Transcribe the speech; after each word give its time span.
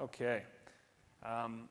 Okay. 0.00 0.42
Um, 1.22 1.68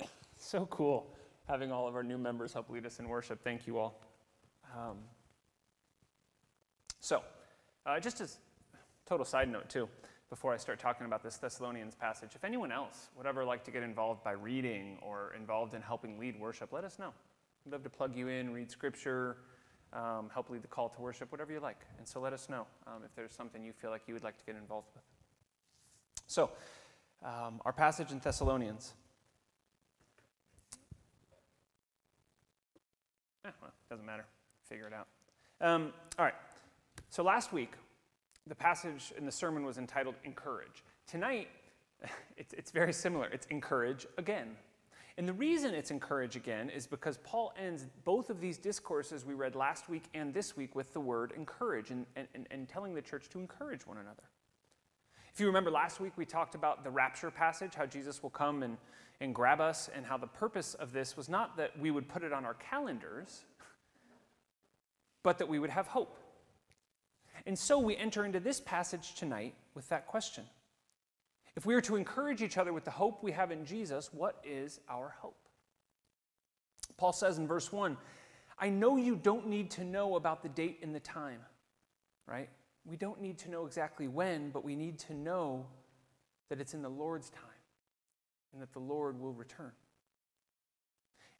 so 0.36 0.66
cool 0.66 1.12
having 1.48 1.72
all 1.72 1.88
of 1.88 1.96
our 1.96 2.02
new 2.02 2.18
members 2.18 2.52
help 2.52 2.70
lead 2.70 2.86
us 2.86 2.98
in 2.98 3.08
worship. 3.08 3.42
Thank 3.42 3.66
you 3.66 3.78
all. 3.78 4.00
Um, 4.74 4.98
so, 7.00 7.22
uh, 7.84 7.98
just 7.98 8.20
as 8.20 8.38
total 9.06 9.26
side 9.26 9.50
note, 9.50 9.68
too, 9.68 9.88
before 10.30 10.54
I 10.54 10.56
start 10.56 10.78
talking 10.78 11.04
about 11.04 11.22
this 11.22 11.36
Thessalonians 11.36 11.94
passage, 11.94 12.30
if 12.34 12.44
anyone 12.44 12.72
else 12.72 13.10
would 13.16 13.26
ever 13.26 13.44
like 13.44 13.64
to 13.64 13.70
get 13.70 13.82
involved 13.82 14.22
by 14.22 14.32
reading 14.32 14.98
or 15.02 15.34
involved 15.36 15.74
in 15.74 15.82
helping 15.82 16.18
lead 16.18 16.40
worship, 16.40 16.72
let 16.72 16.84
us 16.84 16.98
know. 16.98 17.12
We'd 17.64 17.72
love 17.72 17.82
to 17.82 17.90
plug 17.90 18.16
you 18.16 18.28
in, 18.28 18.52
read 18.52 18.70
scripture, 18.70 19.36
um, 19.92 20.30
help 20.32 20.48
lead 20.48 20.62
the 20.62 20.68
call 20.68 20.88
to 20.90 21.00
worship, 21.00 21.32
whatever 21.32 21.52
you 21.52 21.60
like. 21.60 21.80
And 21.98 22.06
so 22.06 22.20
let 22.20 22.32
us 22.32 22.48
know 22.48 22.66
um, 22.86 23.02
if 23.04 23.14
there's 23.14 23.32
something 23.32 23.64
you 23.64 23.72
feel 23.72 23.90
like 23.90 24.02
you 24.06 24.14
would 24.14 24.24
like 24.24 24.38
to 24.38 24.44
get 24.44 24.56
involved 24.56 24.88
with. 24.94 25.04
So, 26.32 26.48
um, 27.22 27.60
our 27.66 27.74
passage 27.74 28.10
in 28.10 28.18
Thessalonians. 28.18 28.94
Eh, 33.44 33.50
well, 33.60 33.70
doesn't 33.90 34.06
matter. 34.06 34.24
Figure 34.64 34.86
it 34.86 34.94
out. 34.94 35.08
Um, 35.60 35.92
all 36.18 36.24
right. 36.24 36.34
So 37.10 37.22
last 37.22 37.52
week, 37.52 37.74
the 38.46 38.54
passage 38.54 39.12
in 39.18 39.26
the 39.26 39.30
sermon 39.30 39.66
was 39.66 39.76
entitled 39.76 40.14
Encourage. 40.24 40.82
Tonight, 41.06 41.48
it's, 42.38 42.54
it's 42.54 42.70
very 42.70 42.94
similar. 42.94 43.26
It's 43.26 43.44
Encourage 43.50 44.06
again. 44.16 44.56
And 45.18 45.28
the 45.28 45.34
reason 45.34 45.74
it's 45.74 45.90
encourage 45.90 46.36
again 46.36 46.70
is 46.70 46.86
because 46.86 47.18
Paul 47.18 47.52
ends 47.58 47.84
both 48.04 48.30
of 48.30 48.40
these 48.40 48.56
discourses 48.56 49.26
we 49.26 49.34
read 49.34 49.54
last 49.54 49.90
week 49.90 50.04
and 50.14 50.32
this 50.32 50.56
week 50.56 50.74
with 50.74 50.94
the 50.94 51.00
word 51.00 51.34
encourage 51.36 51.90
and, 51.90 52.06
and, 52.16 52.46
and 52.50 52.66
telling 52.66 52.94
the 52.94 53.02
church 53.02 53.28
to 53.28 53.38
encourage 53.38 53.86
one 53.86 53.98
another. 53.98 54.22
If 55.32 55.40
you 55.40 55.46
remember 55.46 55.70
last 55.70 55.98
week, 55.98 56.12
we 56.16 56.26
talked 56.26 56.54
about 56.54 56.84
the 56.84 56.90
rapture 56.90 57.30
passage, 57.30 57.74
how 57.74 57.86
Jesus 57.86 58.22
will 58.22 58.30
come 58.30 58.62
and, 58.62 58.76
and 59.20 59.34
grab 59.34 59.60
us, 59.62 59.88
and 59.94 60.04
how 60.04 60.18
the 60.18 60.26
purpose 60.26 60.74
of 60.74 60.92
this 60.92 61.16
was 61.16 61.28
not 61.28 61.56
that 61.56 61.78
we 61.78 61.90
would 61.90 62.06
put 62.06 62.22
it 62.22 62.32
on 62.34 62.44
our 62.44 62.54
calendars, 62.54 63.44
but 65.22 65.38
that 65.38 65.48
we 65.48 65.58
would 65.58 65.70
have 65.70 65.86
hope. 65.86 66.18
And 67.46 67.58
so 67.58 67.78
we 67.78 67.96
enter 67.96 68.26
into 68.26 68.40
this 68.40 68.60
passage 68.60 69.14
tonight 69.14 69.54
with 69.74 69.88
that 69.88 70.06
question. 70.06 70.44
If 71.56 71.64
we 71.64 71.74
are 71.74 71.80
to 71.82 71.96
encourage 71.96 72.42
each 72.42 72.58
other 72.58 72.72
with 72.72 72.84
the 72.84 72.90
hope 72.90 73.22
we 73.22 73.32
have 73.32 73.50
in 73.50 73.64
Jesus, 73.64 74.10
what 74.12 74.36
is 74.44 74.80
our 74.88 75.14
hope? 75.20 75.36
Paul 76.98 77.12
says 77.12 77.38
in 77.38 77.46
verse 77.46 77.72
1 77.72 77.96
I 78.58 78.68
know 78.68 78.96
you 78.96 79.16
don't 79.16 79.48
need 79.48 79.70
to 79.72 79.84
know 79.84 80.16
about 80.16 80.42
the 80.42 80.48
date 80.50 80.80
and 80.82 80.94
the 80.94 81.00
time, 81.00 81.40
right? 82.26 82.50
We 82.84 82.96
don't 82.96 83.20
need 83.20 83.38
to 83.38 83.50
know 83.50 83.66
exactly 83.66 84.08
when, 84.08 84.50
but 84.50 84.64
we 84.64 84.74
need 84.74 84.98
to 85.00 85.14
know 85.14 85.66
that 86.48 86.60
it's 86.60 86.74
in 86.74 86.82
the 86.82 86.88
Lord's 86.88 87.30
time 87.30 87.42
and 88.52 88.60
that 88.60 88.72
the 88.72 88.80
Lord 88.80 89.20
will 89.20 89.32
return. 89.32 89.72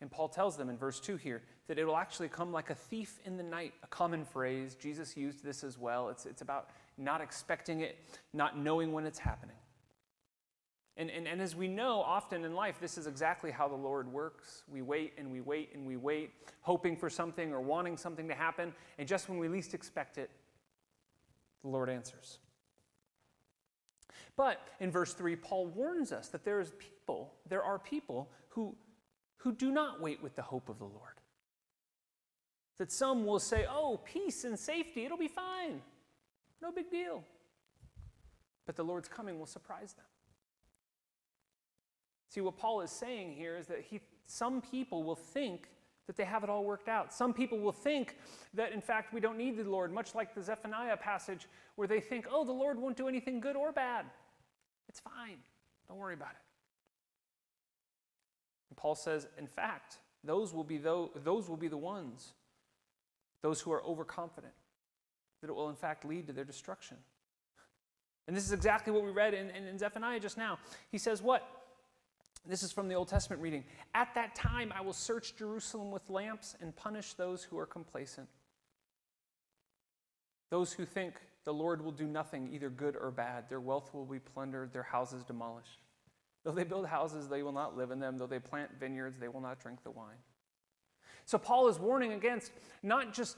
And 0.01 0.11
Paul 0.11 0.29
tells 0.29 0.57
them 0.57 0.69
in 0.69 0.77
verse 0.77 0.99
2 0.99 1.17
here 1.17 1.43
that 1.69 1.79
it 1.79 1.85
will 1.85 1.97
actually 1.97 2.29
come 2.29 2.53
like 2.53 2.71
a 2.71 2.75
thief 2.75 3.21
in 3.25 3.37
the 3.37 3.43
night, 3.43 3.73
a 3.85 3.87
common 3.87 4.25
phrase. 4.25 4.75
Jesus 4.75 5.17
used 5.17 5.45
this 5.45 5.63
as 5.63 5.79
well. 5.79 6.09
It's, 6.09 6.27
it's 6.27 6.43
about 6.43 6.71
not 6.99 7.21
expecting 7.21 7.81
it, 7.81 7.99
not 8.33 8.59
knowing 8.59 8.93
when 8.93 9.07
it's 9.07 9.19
happening. 9.19 9.57
And, 10.97 11.09
and, 11.09 11.27
and 11.27 11.41
as 11.41 11.57
we 11.57 11.69
know, 11.69 12.01
often 12.03 12.45
in 12.45 12.55
life, 12.55 12.79
this 12.81 12.99
is 12.99 13.07
exactly 13.07 13.51
how 13.51 13.69
the 13.69 13.77
Lord 13.77 14.13
works. 14.13 14.65
We 14.69 14.83
wait 14.83 15.15
and 15.17 15.31
we 15.31 15.41
wait 15.41 15.71
and 15.73 15.87
we 15.87 15.97
wait, 15.97 16.33
hoping 16.61 16.97
for 16.97 17.09
something 17.09 17.53
or 17.53 17.61
wanting 17.61 17.97
something 17.97 18.29
to 18.29 18.35
happen. 18.35 18.75
And 18.99 19.09
just 19.09 19.29
when 19.29 19.39
we 19.39 19.49
least 19.49 19.73
expect 19.73 20.19
it, 20.19 20.31
the 21.63 21.69
Lord 21.69 21.89
answers. 21.89 22.39
But 24.37 24.61
in 24.81 24.91
verse 24.91 25.15
3, 25.15 25.37
Paul 25.37 25.67
warns 25.67 26.13
us 26.13 26.29
that 26.29 26.45
there 26.45 26.61
is 26.61 26.73
people, 26.79 27.35
there 27.49 27.63
are 27.63 27.79
people 27.79 28.31
who, 28.49 28.75
who 29.37 29.53
do 29.53 29.71
not 29.71 30.01
wait 30.01 30.23
with 30.23 30.37
the 30.37 30.43
hope 30.43 30.69
of 30.69 30.79
the 30.79 30.85
Lord. 30.85 31.21
That 32.79 32.91
some 32.91 33.27
will 33.27 33.39
say, 33.39 33.67
oh, 33.71 34.01
peace 34.05 34.45
and 34.45 34.59
safety, 34.59 35.05
it'll 35.05 35.19
be 35.19 35.29
fine. 35.29 35.83
No 36.63 36.73
big 36.73 36.91
deal. 36.91 37.23
But 38.67 38.77
the 38.77 38.85
Lord's 38.85 39.09
coming 39.09 39.39
will 39.39 39.47
surprise 39.47 39.93
them. 39.93 40.07
See, 42.29 42.41
what 42.41 42.57
Paul 42.57 42.81
is 42.81 42.91
saying 42.91 43.35
here 43.35 43.57
is 43.59 43.67
that 43.67 43.85
he, 43.91 44.01
some 44.27 44.63
people 44.63 45.03
will 45.03 45.17
think 45.17 45.69
that 46.07 46.17
they 46.17 46.25
have 46.25 46.43
it 46.43 46.51
all 46.51 46.65
worked 46.65 46.89
out. 46.89 47.13
Some 47.13 47.33
people 47.33 47.59
will 47.59 47.73
think 47.73 48.17
that, 48.55 48.73
in 48.73 48.81
fact, 48.81 49.13
we 49.13 49.21
don't 49.21 49.39
need 49.39 49.57
the 49.57 49.69
Lord, 49.69 49.93
much 49.93 50.15
like 50.15 50.35
the 50.35 50.43
Zephaniah 50.43 50.97
passage, 50.97 51.47
where 51.77 51.89
they 51.89 52.01
think, 52.01 52.27
oh, 52.31 52.45
the 52.45 52.53
Lord 52.53 52.79
won't 52.79 52.97
do 52.97 53.09
anything 53.09 53.41
good 53.41 53.57
or 53.57 53.73
bad. 53.73 54.07
It's 54.89 55.01
fine. 55.01 55.39
Don't 55.89 55.99
worry 55.99 56.15
about 56.15 56.31
it. 56.31 56.43
And 58.71 58.77
Paul 58.77 58.95
says, 58.95 59.29
in 59.39 59.47
fact, 59.47 59.99
those 60.25 60.53
will 60.53 60.65
be 60.65 60.79
those, 60.79 61.11
those 61.25 61.49
will 61.49 61.57
be 61.57 61.69
the 61.69 61.77
ones, 61.77 62.33
those 63.43 63.61
who 63.61 63.73
are 63.73 63.83
overconfident, 63.85 64.55
that 65.41 65.51
it 65.51 65.55
will 65.55 65.69
in 65.69 65.77
fact 65.77 66.05
lead 66.05 66.27
to 66.27 66.33
their 66.33 66.45
destruction. 66.45 66.97
And 68.27 68.37
this 68.37 68.45
is 68.45 68.53
exactly 68.53 68.93
what 68.93 69.05
we 69.05 69.11
read 69.11 69.35
in, 69.35 69.51
in, 69.51 69.67
in 69.67 69.79
Zephaniah 69.79 70.21
just 70.21 70.39
now. 70.39 70.59
He 70.91 70.99
says, 70.99 71.23
What? 71.23 71.47
This 72.45 72.63
is 72.63 72.73
from 72.73 72.89
the 72.89 72.95
Old 72.95 73.09
Testament 73.09 73.41
reading. 73.41 73.65
At 73.95 74.15
that 74.15 74.35
time, 74.35 74.73
I 74.77 74.81
will 74.81 74.93
search 74.93 75.37
Jerusalem 75.37 75.93
with 75.93 76.11
lamps 76.11 76.57
and 76.61 76.75
punish 76.75 77.15
those 77.15 77.45
who 77.45 77.59
are 77.59 77.67
complacent. 77.67 78.29
Those 80.51 80.73
who 80.73 80.85
think 80.85 81.15
the 81.45 81.55
Lord 81.55 81.83
will 81.85 81.93
do 81.93 82.07
nothing, 82.07 82.51
either 82.53 82.69
good 82.69 82.97
or 82.97 83.11
bad. 83.11 83.49
Their 83.49 83.61
wealth 83.61 83.95
will 83.95 84.05
be 84.05 84.19
plundered, 84.19 84.73
their 84.73 84.83
houses 84.83 85.23
demolished. 85.23 85.81
Though 86.45 86.53
they 86.53 86.65
build 86.65 86.87
houses, 86.87 87.29
they 87.29 87.45
will 87.45 87.53
not 87.53 87.77
live 87.77 87.93
in 87.93 88.01
them. 88.01 88.19
Though 88.19 88.27
they 88.27 88.41
plant 88.41 88.71
vineyards, 88.79 89.19
they 89.19 89.29
will 89.29 89.41
not 89.41 89.61
drink 89.61 89.83
the 89.85 89.91
wine. 89.93 90.19
So 91.25 91.39
Paul 91.39 91.69
is 91.69 91.79
warning 91.79 92.13
against 92.13 92.53
not 92.83 93.15
just, 93.15 93.37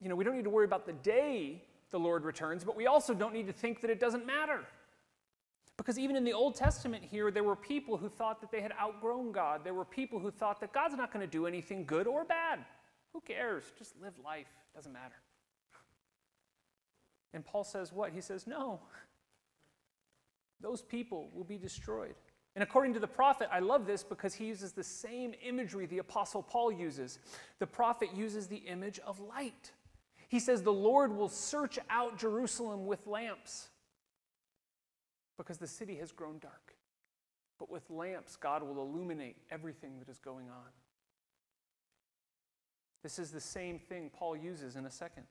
you 0.00 0.10
know, 0.10 0.14
we 0.14 0.24
don't 0.24 0.36
need 0.36 0.44
to 0.44 0.50
worry 0.50 0.66
about 0.66 0.84
the 0.84 0.92
day 0.92 1.62
the 1.90 1.98
Lord 1.98 2.24
returns, 2.24 2.62
but 2.62 2.76
we 2.76 2.86
also 2.86 3.14
don't 3.14 3.32
need 3.32 3.46
to 3.46 3.52
think 3.52 3.80
that 3.80 3.90
it 3.90 3.98
doesn't 3.98 4.26
matter. 4.26 4.60
Because 5.76 5.98
even 5.98 6.14
in 6.14 6.24
the 6.24 6.32
Old 6.32 6.54
Testament 6.54 7.04
here, 7.04 7.30
there 7.30 7.42
were 7.42 7.56
people 7.56 7.96
who 7.96 8.08
thought 8.08 8.40
that 8.40 8.52
they 8.52 8.60
had 8.60 8.72
outgrown 8.80 9.32
God. 9.32 9.62
There 9.64 9.74
were 9.74 9.84
people 9.84 10.18
who 10.18 10.30
thought 10.30 10.60
that 10.60 10.72
God's 10.72 10.96
not 10.96 11.12
going 11.12 11.26
to 11.26 11.30
do 11.30 11.46
anything 11.46 11.84
good 11.84 12.06
or 12.06 12.24
bad. 12.24 12.60
Who 13.12 13.20
cares? 13.20 13.64
Just 13.78 13.94
live 14.00 14.14
life. 14.24 14.46
Doesn't 14.74 14.92
matter. 14.92 15.16
And 17.32 17.44
Paul 17.44 17.64
says 17.64 17.92
what? 17.92 18.12
He 18.12 18.20
says, 18.20 18.46
no. 18.46 18.80
Those 20.60 20.82
people 20.82 21.28
will 21.34 21.44
be 21.44 21.58
destroyed. 21.58 22.14
And 22.54 22.62
according 22.62 22.94
to 22.94 23.00
the 23.00 23.08
prophet, 23.08 23.48
I 23.50 23.58
love 23.58 23.84
this 23.84 24.04
because 24.04 24.34
he 24.34 24.46
uses 24.46 24.72
the 24.72 24.84
same 24.84 25.34
imagery 25.44 25.86
the 25.86 25.98
Apostle 25.98 26.42
Paul 26.42 26.70
uses. 26.70 27.18
The 27.58 27.66
prophet 27.66 28.10
uses 28.14 28.46
the 28.46 28.58
image 28.58 29.00
of 29.00 29.18
light. 29.18 29.72
He 30.28 30.38
says, 30.38 30.62
The 30.62 30.72
Lord 30.72 31.16
will 31.16 31.28
search 31.28 31.80
out 31.90 32.16
Jerusalem 32.16 32.86
with 32.86 33.06
lamps 33.08 33.68
because 35.36 35.58
the 35.58 35.66
city 35.66 35.96
has 35.96 36.12
grown 36.12 36.38
dark. 36.38 36.74
But 37.58 37.70
with 37.70 37.88
lamps, 37.90 38.36
God 38.36 38.62
will 38.62 38.82
illuminate 38.82 39.36
everything 39.50 39.98
that 39.98 40.08
is 40.08 40.18
going 40.18 40.48
on. 40.48 40.70
This 43.02 43.18
is 43.18 43.30
the 43.30 43.40
same 43.40 43.78
thing 43.78 44.10
Paul 44.12 44.36
uses 44.36 44.76
in 44.76 44.86
a 44.86 44.90
second. 44.90 45.24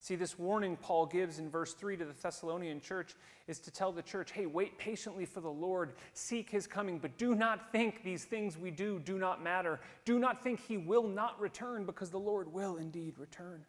See, 0.00 0.14
this 0.14 0.38
warning 0.38 0.76
Paul 0.76 1.06
gives 1.06 1.40
in 1.40 1.50
verse 1.50 1.74
3 1.74 1.96
to 1.96 2.04
the 2.04 2.12
Thessalonian 2.12 2.80
church 2.80 3.14
is 3.48 3.58
to 3.60 3.70
tell 3.70 3.90
the 3.90 4.02
church, 4.02 4.30
hey, 4.30 4.46
wait 4.46 4.78
patiently 4.78 5.24
for 5.24 5.40
the 5.40 5.50
Lord, 5.50 5.94
seek 6.12 6.50
his 6.50 6.68
coming, 6.68 6.98
but 6.98 7.18
do 7.18 7.34
not 7.34 7.72
think 7.72 8.04
these 8.04 8.24
things 8.24 8.56
we 8.56 8.70
do 8.70 9.00
do 9.00 9.18
not 9.18 9.42
matter. 9.42 9.80
Do 10.04 10.18
not 10.20 10.42
think 10.42 10.60
he 10.60 10.76
will 10.76 11.08
not 11.08 11.40
return, 11.40 11.84
because 11.84 12.10
the 12.10 12.18
Lord 12.18 12.52
will 12.52 12.76
indeed 12.76 13.18
return. 13.18 13.64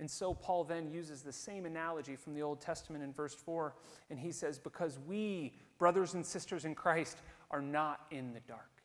And 0.00 0.10
so 0.10 0.34
Paul 0.34 0.64
then 0.64 0.90
uses 0.90 1.22
the 1.22 1.32
same 1.32 1.66
analogy 1.66 2.16
from 2.16 2.34
the 2.34 2.42
Old 2.42 2.60
Testament 2.60 3.04
in 3.04 3.12
verse 3.12 3.34
4, 3.34 3.74
and 4.10 4.18
he 4.18 4.32
says, 4.32 4.58
Because 4.58 4.98
we, 5.06 5.52
brothers 5.78 6.14
and 6.14 6.26
sisters 6.26 6.64
in 6.64 6.74
Christ, 6.74 7.18
are 7.50 7.62
not 7.62 8.00
in 8.10 8.32
the 8.32 8.40
dark. 8.40 8.82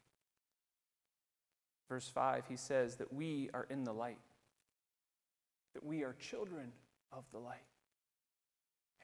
Verse 1.87 2.07
5, 2.07 2.43
he 2.47 2.55
says 2.55 2.97
that 2.97 3.11
we 3.11 3.49
are 3.55 3.65
in 3.71 3.83
the 3.83 3.93
light, 3.93 4.19
that 5.73 5.83
we 5.83 6.03
are 6.03 6.13
children 6.19 6.71
of 7.11 7.23
the 7.31 7.39
light. 7.39 7.57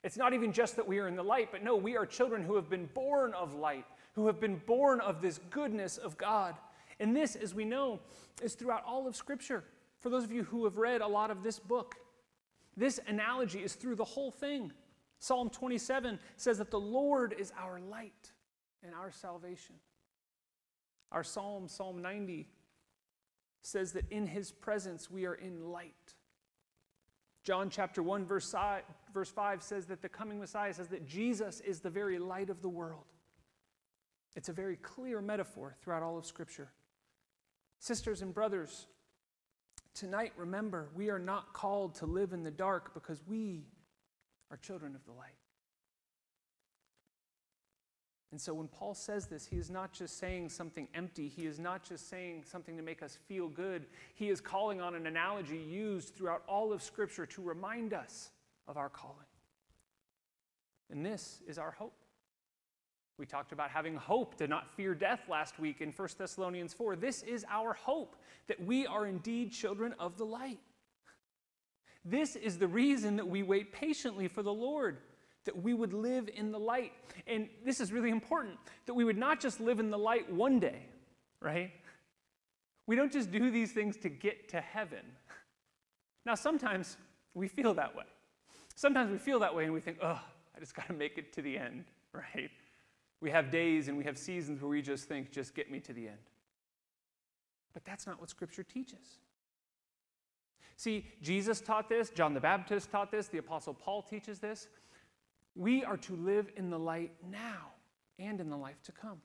It's 0.03 0.17
not 0.17 0.33
even 0.33 0.53
just 0.53 0.75
that 0.75 0.87
we 0.87 0.99
are 0.99 1.07
in 1.07 1.15
the 1.15 1.23
light, 1.23 1.49
but 1.51 1.63
no, 1.63 1.75
we 1.75 1.97
are 1.97 2.05
children 2.05 2.43
who 2.43 2.55
have 2.55 2.69
been 2.69 2.87
born 2.93 3.33
of 3.33 3.55
light, 3.55 3.85
who 4.13 4.27
have 4.27 4.39
been 4.39 4.61
born 4.67 5.01
of 5.01 5.19
this 5.19 5.39
goodness 5.49 5.97
of 5.97 6.15
God. 6.15 6.53
And 6.99 7.15
this, 7.15 7.35
as 7.35 7.55
we 7.55 7.65
know, 7.65 7.99
is 8.43 8.53
throughout 8.53 8.83
all 8.85 9.07
of 9.07 9.15
Scripture. 9.15 9.63
For 10.05 10.11
those 10.11 10.23
of 10.23 10.31
you 10.31 10.43
who 10.43 10.65
have 10.65 10.77
read 10.77 11.01
a 11.01 11.07
lot 11.07 11.31
of 11.31 11.41
this 11.41 11.57
book, 11.57 11.95
this 12.77 12.99
analogy 13.07 13.63
is 13.63 13.73
through 13.73 13.95
the 13.95 14.03
whole 14.03 14.29
thing. 14.29 14.71
Psalm 15.17 15.49
27 15.49 16.19
says 16.37 16.59
that 16.59 16.69
the 16.69 16.79
Lord 16.79 17.33
is 17.39 17.51
our 17.59 17.79
light 17.79 18.31
and 18.83 18.93
our 18.93 19.11
salvation. 19.11 19.73
Our 21.11 21.23
psalm, 21.23 21.67
Psalm 21.67 22.03
90, 22.03 22.47
says 23.63 23.93
that 23.93 24.03
in 24.11 24.27
his 24.27 24.51
presence 24.51 25.09
we 25.09 25.25
are 25.25 25.33
in 25.33 25.71
light. 25.71 26.13
John 27.43 27.71
chapter 27.71 28.03
1, 28.03 28.27
verse 28.27 28.51
5 28.51 28.83
says 29.63 29.87
that 29.87 30.03
the 30.03 30.09
coming 30.09 30.39
Messiah 30.39 30.75
says 30.75 30.89
that 30.89 31.07
Jesus 31.07 31.61
is 31.61 31.79
the 31.79 31.89
very 31.89 32.19
light 32.19 32.51
of 32.51 32.61
the 32.61 32.69
world. 32.69 33.05
It's 34.35 34.49
a 34.49 34.53
very 34.53 34.75
clear 34.75 35.19
metaphor 35.19 35.75
throughout 35.81 36.03
all 36.03 36.15
of 36.15 36.27
Scripture. 36.27 36.69
Sisters 37.79 38.21
and 38.21 38.35
brothers, 38.35 38.85
tonight 39.95 40.33
remember, 40.37 40.89
we 40.95 41.09
are 41.09 41.19
not 41.19 41.53
called 41.53 41.95
to 41.95 42.05
live 42.05 42.33
in 42.33 42.43
the 42.43 42.51
dark 42.51 42.93
because 42.93 43.23
we 43.27 43.63
are 44.51 44.57
children 44.57 44.93
of 44.93 45.03
the 45.05 45.11
light. 45.11 45.31
And 48.31 48.41
so 48.41 48.53
when 48.53 48.67
Paul 48.67 48.93
says 48.93 49.27
this, 49.27 49.47
he 49.47 49.55
is 49.55 49.69
not 49.71 49.93
just 49.93 50.17
saying 50.17 50.49
something 50.49 50.89
empty. 50.93 51.29
He 51.29 51.45
is 51.45 51.57
not 51.57 51.87
just 51.87 52.09
saying 52.09 52.43
something 52.45 52.75
to 52.75 52.83
make 52.83 53.01
us 53.01 53.17
feel 53.27 53.47
good. 53.47 53.85
He 54.13 54.29
is 54.29 54.41
calling 54.41 54.81
on 54.81 54.93
an 54.93 55.07
analogy 55.07 55.57
used 55.57 56.13
throughout 56.13 56.43
all 56.45 56.73
of 56.73 56.83
Scripture 56.83 57.25
to 57.27 57.41
remind 57.41 57.93
us 57.93 58.31
of 58.67 58.75
our 58.75 58.89
calling. 58.89 59.15
And 60.91 61.05
this 61.05 61.41
is 61.47 61.57
our 61.57 61.71
hope. 61.71 62.04
We 63.17 63.25
talked 63.25 63.53
about 63.53 63.69
having 63.69 63.95
hope 63.95 64.35
to 64.37 64.47
not 64.47 64.69
fear 64.75 64.93
death 64.93 65.21
last 65.29 65.57
week 65.57 65.79
in 65.79 65.91
1 65.91 66.09
Thessalonians 66.17 66.73
4. 66.73 66.97
This 66.97 67.23
is 67.23 67.45
our 67.49 67.73
hope 67.73 68.17
that 68.47 68.63
we 68.63 68.85
are 68.85 69.07
indeed 69.07 69.51
children 69.53 69.93
of 69.99 70.17
the 70.17 70.25
light. 70.25 70.59
This 72.03 72.35
is 72.35 72.57
the 72.57 72.67
reason 72.67 73.15
that 73.15 73.27
we 73.27 73.41
wait 73.41 73.71
patiently 73.71 74.27
for 74.27 74.43
the 74.43 74.53
Lord 74.53 74.97
that 75.45 75.61
we 75.61 75.73
would 75.73 75.93
live 75.93 76.29
in 76.35 76.51
the 76.51 76.59
light. 76.59 76.91
And 77.25 77.47
this 77.63 77.79
is 77.79 77.91
really 77.91 78.09
important 78.09 78.57
that 78.85 78.93
we 78.93 79.03
would 79.03 79.17
not 79.17 79.39
just 79.39 79.59
live 79.61 79.79
in 79.79 79.91
the 79.91 79.97
light 79.97 80.31
one 80.31 80.59
day, 80.59 80.87
right? 81.39 81.71
We 82.87 82.95
don't 82.95 83.11
just 83.11 83.31
do 83.31 83.49
these 83.49 83.71
things 83.71 83.95
to 83.97 84.09
get 84.09 84.49
to 84.49 84.61
heaven. 84.61 85.05
Now, 86.25 86.35
sometimes 86.35 86.97
we 87.33 87.47
feel 87.47 87.73
that 87.75 87.95
way. 87.95 88.05
Sometimes 88.75 89.11
we 89.11 89.17
feel 89.17 89.39
that 89.39 89.55
way 89.55 89.63
and 89.63 89.73
we 89.73 89.79
think, 89.79 89.99
oh, 90.01 90.19
I 90.55 90.59
just 90.59 90.75
got 90.75 90.87
to 90.87 90.93
make 90.93 91.17
it 91.17 91.31
to 91.33 91.41
the 91.41 91.57
end, 91.57 91.85
right? 92.13 92.51
We 93.25 93.31
have 93.31 93.49
days 93.49 93.87
and 93.87 93.97
we 93.97 94.03
have 94.03 94.19
seasons 94.19 94.61
where 94.61 94.69
we 94.69 94.83
just 94.83 95.05
think, 95.05 95.31
just 95.31 95.55
get 95.55 95.71
me 95.71 95.79
to 95.79 95.93
the 95.93 96.09
end. 96.09 96.29
But 97.73 97.83
that's 97.83 98.05
not 98.05 98.19
what 98.19 98.29
Scripture 98.29 98.61
teaches. 98.61 99.17
See, 100.77 101.07
Jesus 101.23 101.59
taught 101.59 101.89
this, 101.89 102.11
John 102.11 102.35
the 102.35 102.39
Baptist 102.39 102.91
taught 102.91 103.09
this, 103.09 103.27
the 103.27 103.39
Apostle 103.39 103.73
Paul 103.73 104.03
teaches 104.03 104.37
this. 104.37 104.67
We 105.55 105.83
are 105.83 105.97
to 105.97 106.15
live 106.15 106.51
in 106.55 106.69
the 106.69 106.77
light 106.77 107.13
now 107.27 107.71
and 108.19 108.39
in 108.39 108.51
the 108.51 108.57
life 108.57 108.79
to 108.83 108.91
come. 108.91 109.17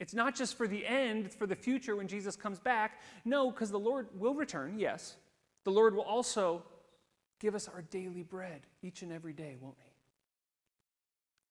It's 0.00 0.12
not 0.12 0.34
just 0.34 0.58
for 0.58 0.66
the 0.66 0.84
end, 0.84 1.26
it's 1.26 1.36
for 1.36 1.46
the 1.46 1.54
future 1.54 1.94
when 1.94 2.08
Jesus 2.08 2.34
comes 2.34 2.58
back. 2.58 3.00
No, 3.24 3.52
because 3.52 3.70
the 3.70 3.78
Lord 3.78 4.08
will 4.18 4.34
return, 4.34 4.76
yes. 4.76 5.14
The 5.62 5.70
Lord 5.70 5.94
will 5.94 6.02
also 6.02 6.64
give 7.38 7.54
us 7.54 7.68
our 7.68 7.82
daily 7.82 8.24
bread 8.24 8.62
each 8.82 9.02
and 9.02 9.12
every 9.12 9.34
day, 9.34 9.54
won't 9.60 9.76
He? 9.78 9.93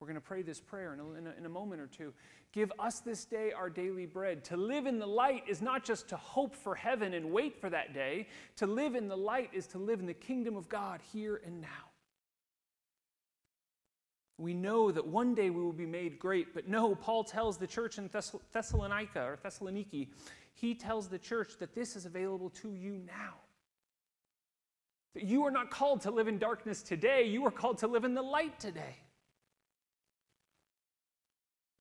We're 0.03 0.07
going 0.07 0.15
to 0.15 0.21
pray 0.21 0.41
this 0.41 0.59
prayer 0.59 0.93
in 0.93 0.99
a, 0.99 1.13
in, 1.13 1.27
a, 1.27 1.33
in 1.37 1.45
a, 1.45 1.49
moment 1.49 1.79
or 1.79 1.87
two. 1.87 2.11
Give 2.51 2.73
us 2.77 2.99
this 2.99 3.23
day 3.23 3.53
our 3.53 3.69
daily 3.69 4.05
bread. 4.05 4.43
To 4.43 4.57
live 4.57 4.85
in 4.85 4.99
the 4.99 5.07
light 5.07 5.45
is 5.47 5.61
not 5.61 5.85
just 5.85 6.09
to 6.09 6.17
hope 6.17 6.57
for 6.57 6.75
heaven 6.75 7.13
and 7.13 7.31
wait 7.31 7.55
for 7.61 7.69
that 7.69 7.93
day. 7.93 8.27
To 8.57 8.67
live 8.67 8.95
in 8.95 9.07
the 9.07 9.15
light 9.15 9.51
is 9.53 9.65
to 9.67 9.77
live 9.77 10.01
in 10.01 10.05
the 10.05 10.13
kingdom 10.13 10.57
of 10.57 10.67
God 10.67 10.99
here 11.13 11.39
and 11.45 11.61
now. 11.61 11.91
We 14.37 14.53
know 14.53 14.91
that 14.91 15.07
one 15.07 15.35
day 15.35 15.49
we 15.49 15.63
will 15.63 15.71
be 15.71 15.85
made 15.85 16.19
great, 16.19 16.53
but 16.53 16.67
no, 16.67 16.95
Paul 16.95 17.23
tells 17.23 17.55
the 17.55 17.65
church 17.65 17.97
in 17.97 18.09
Thess- 18.09 18.35
Thessalonica 18.51 19.23
or 19.23 19.37
Thessaloniki, 19.37 20.09
he 20.53 20.75
tells 20.75 21.07
the 21.07 21.17
church 21.17 21.53
that 21.59 21.73
this 21.73 21.95
is 21.95 22.05
available 22.05 22.49
to 22.49 22.73
you 22.73 22.99
now. 23.07 23.35
That 25.13 25.23
you 25.23 25.45
are 25.45 25.51
not 25.51 25.71
called 25.71 26.01
to 26.01 26.11
live 26.11 26.27
in 26.27 26.39
darkness 26.39 26.83
today, 26.83 27.23
you 27.23 27.45
are 27.45 27.51
called 27.51 27.77
to 27.77 27.87
live 27.87 28.03
in 28.03 28.15
the 28.15 28.21
light 28.21 28.59
today. 28.59 28.97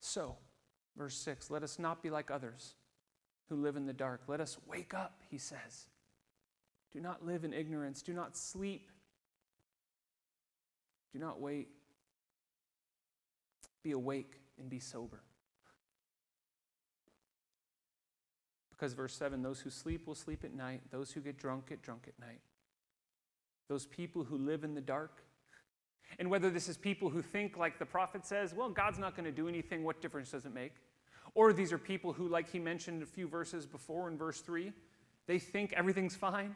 So, 0.02 0.36
verse 0.96 1.16
6 1.16 1.48
let 1.48 1.62
us 1.62 1.78
not 1.78 2.02
be 2.02 2.10
like 2.10 2.30
others 2.30 2.74
who 3.48 3.56
live 3.56 3.76
in 3.76 3.86
the 3.86 3.92
dark. 3.92 4.22
Let 4.26 4.40
us 4.40 4.58
wake 4.68 4.92
up, 4.92 5.22
he 5.30 5.38
says. 5.38 5.86
Do 6.92 7.00
not 7.00 7.24
live 7.24 7.44
in 7.44 7.54
ignorance. 7.54 8.02
Do 8.02 8.12
not 8.12 8.36
sleep. 8.36 8.90
Do 11.12 11.20
not 11.20 11.40
wait. 11.40 11.68
Be 13.82 13.92
awake 13.92 14.40
and 14.58 14.68
be 14.68 14.80
sober. 14.80 15.22
Because, 18.70 18.94
verse 18.94 19.14
7 19.14 19.40
those 19.40 19.60
who 19.60 19.70
sleep 19.70 20.08
will 20.08 20.16
sleep 20.16 20.42
at 20.42 20.52
night, 20.52 20.80
those 20.90 21.12
who 21.12 21.20
get 21.20 21.38
drunk 21.38 21.68
get 21.68 21.80
drunk 21.80 22.08
at 22.08 22.18
night. 22.18 22.40
Those 23.68 23.86
people 23.86 24.24
who 24.24 24.36
live 24.36 24.64
in 24.64 24.74
the 24.74 24.80
dark, 24.80 25.22
and 26.18 26.30
whether 26.30 26.50
this 26.50 26.68
is 26.68 26.76
people 26.76 27.10
who 27.10 27.22
think, 27.22 27.56
like 27.56 27.78
the 27.78 27.86
prophet 27.86 28.26
says, 28.26 28.54
well, 28.54 28.68
God's 28.68 28.98
not 28.98 29.16
going 29.16 29.24
to 29.24 29.32
do 29.32 29.48
anything, 29.48 29.84
what 29.84 30.00
difference 30.00 30.30
does 30.30 30.46
it 30.46 30.54
make? 30.54 30.74
Or 31.34 31.52
these 31.52 31.72
are 31.72 31.78
people 31.78 32.12
who, 32.12 32.28
like 32.28 32.50
he 32.50 32.58
mentioned 32.58 33.02
a 33.02 33.06
few 33.06 33.26
verses 33.26 33.66
before 33.66 34.08
in 34.08 34.18
verse 34.18 34.40
3, 34.40 34.72
they 35.26 35.38
think 35.38 35.72
everything's 35.72 36.16
fine. 36.16 36.54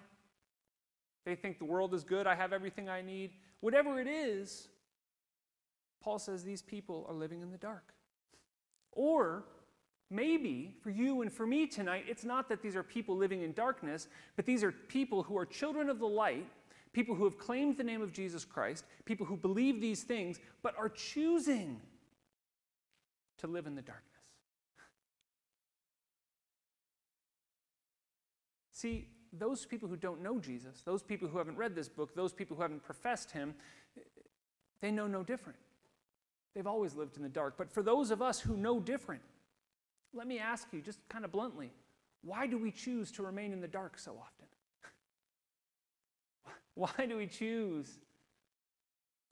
They 1.25 1.35
think 1.35 1.58
the 1.58 1.64
world 1.64 1.94
is 1.94 2.05
good, 2.05 2.26
I 2.26 2.35
have 2.35 2.53
everything 2.53 2.88
I 2.88 3.03
need. 3.03 3.32
Whatever 3.61 4.00
it 4.00 4.06
is, 4.06 4.69
Paul 6.03 6.19
says 6.19 6.44
these 6.44 6.62
people 6.62 7.05
are 7.08 7.14
living 7.14 7.43
in 7.43 7.50
the 7.50 7.56
dark. 7.56 7.94
Or 8.93 9.44
maybe 10.11 10.75
for 10.82 10.91
you 10.91 11.23
and 11.23 11.32
for 11.32 11.47
me 11.47 11.67
tonight, 11.67 12.05
it's 12.08 12.25
not 12.25 12.49
that 12.49 12.62
these 12.62 12.76
are 12.76 12.82
people 12.82 13.17
living 13.17 13.43
in 13.43 13.53
darkness, 13.53 14.08
but 14.37 14.47
these 14.47 14.62
are 14.62 14.70
people 14.70 15.23
who 15.23 15.37
are 15.37 15.47
children 15.47 15.91
of 15.91 15.99
the 15.99 16.06
light, 16.06 16.47
people 16.96 17.14
who 17.14 17.25
have 17.25 17.37
claimed 17.37 17.76
the 17.76 17.84
name 17.84 18.00
of 18.00 18.10
Jesus 18.10 18.43
Christ, 18.43 18.87
people 19.04 19.26
who 19.26 19.37
believe 19.37 19.82
these 19.82 20.02
things, 20.02 20.40
but 20.62 20.75
are 20.78 20.88
choosing 20.88 21.78
to 23.37 23.46
live 23.46 23.66
in 23.66 23.75
the 23.75 23.82
darkness. 23.82 24.06
See, 28.72 29.08
those 29.31 29.66
people 29.66 29.90
who 29.90 29.96
don't 29.96 30.22
know 30.22 30.40
Jesus, 30.40 30.81
those 30.87 31.02
people 31.02 31.28
who 31.28 31.37
haven't 31.37 31.58
read 31.58 31.75
this 31.75 31.87
book, 31.87 32.14
those 32.16 32.32
people 32.32 32.56
who 32.56 32.62
haven't 32.62 32.82
professed 32.82 33.31
him, 33.31 33.54
they 34.81 34.90
know 34.90 35.06
no 35.06 35.22
different. 35.22 35.58
They've 36.54 36.66
always 36.66 36.94
lived 36.94 37.19
in 37.19 37.22
the 37.22 37.28
dark. 37.28 37.58
But 37.58 37.70
for 37.70 37.82
those 37.82 38.10
of 38.10 38.22
us 38.22 38.40
who 38.40 38.56
know 38.56 38.81
different, 38.81 39.20
let 40.14 40.26
me 40.26 40.38
ask 40.38 40.69
you, 40.72 40.81
just 40.81 41.06
kind 41.10 41.26
of 41.26 41.31
bluntly, 41.31 41.72
why 42.22 42.46
do 42.46 42.56
we 42.56 42.70
choose 42.70 43.12
to 43.12 43.22
remain 43.22 43.52
in 43.52 43.60
the 43.60 43.69
dark 43.69 43.98
so 43.98 44.12
often? 44.12 44.35
Why 46.76 47.06
do 47.08 47.17
we 47.17 47.26
choose 47.26 47.99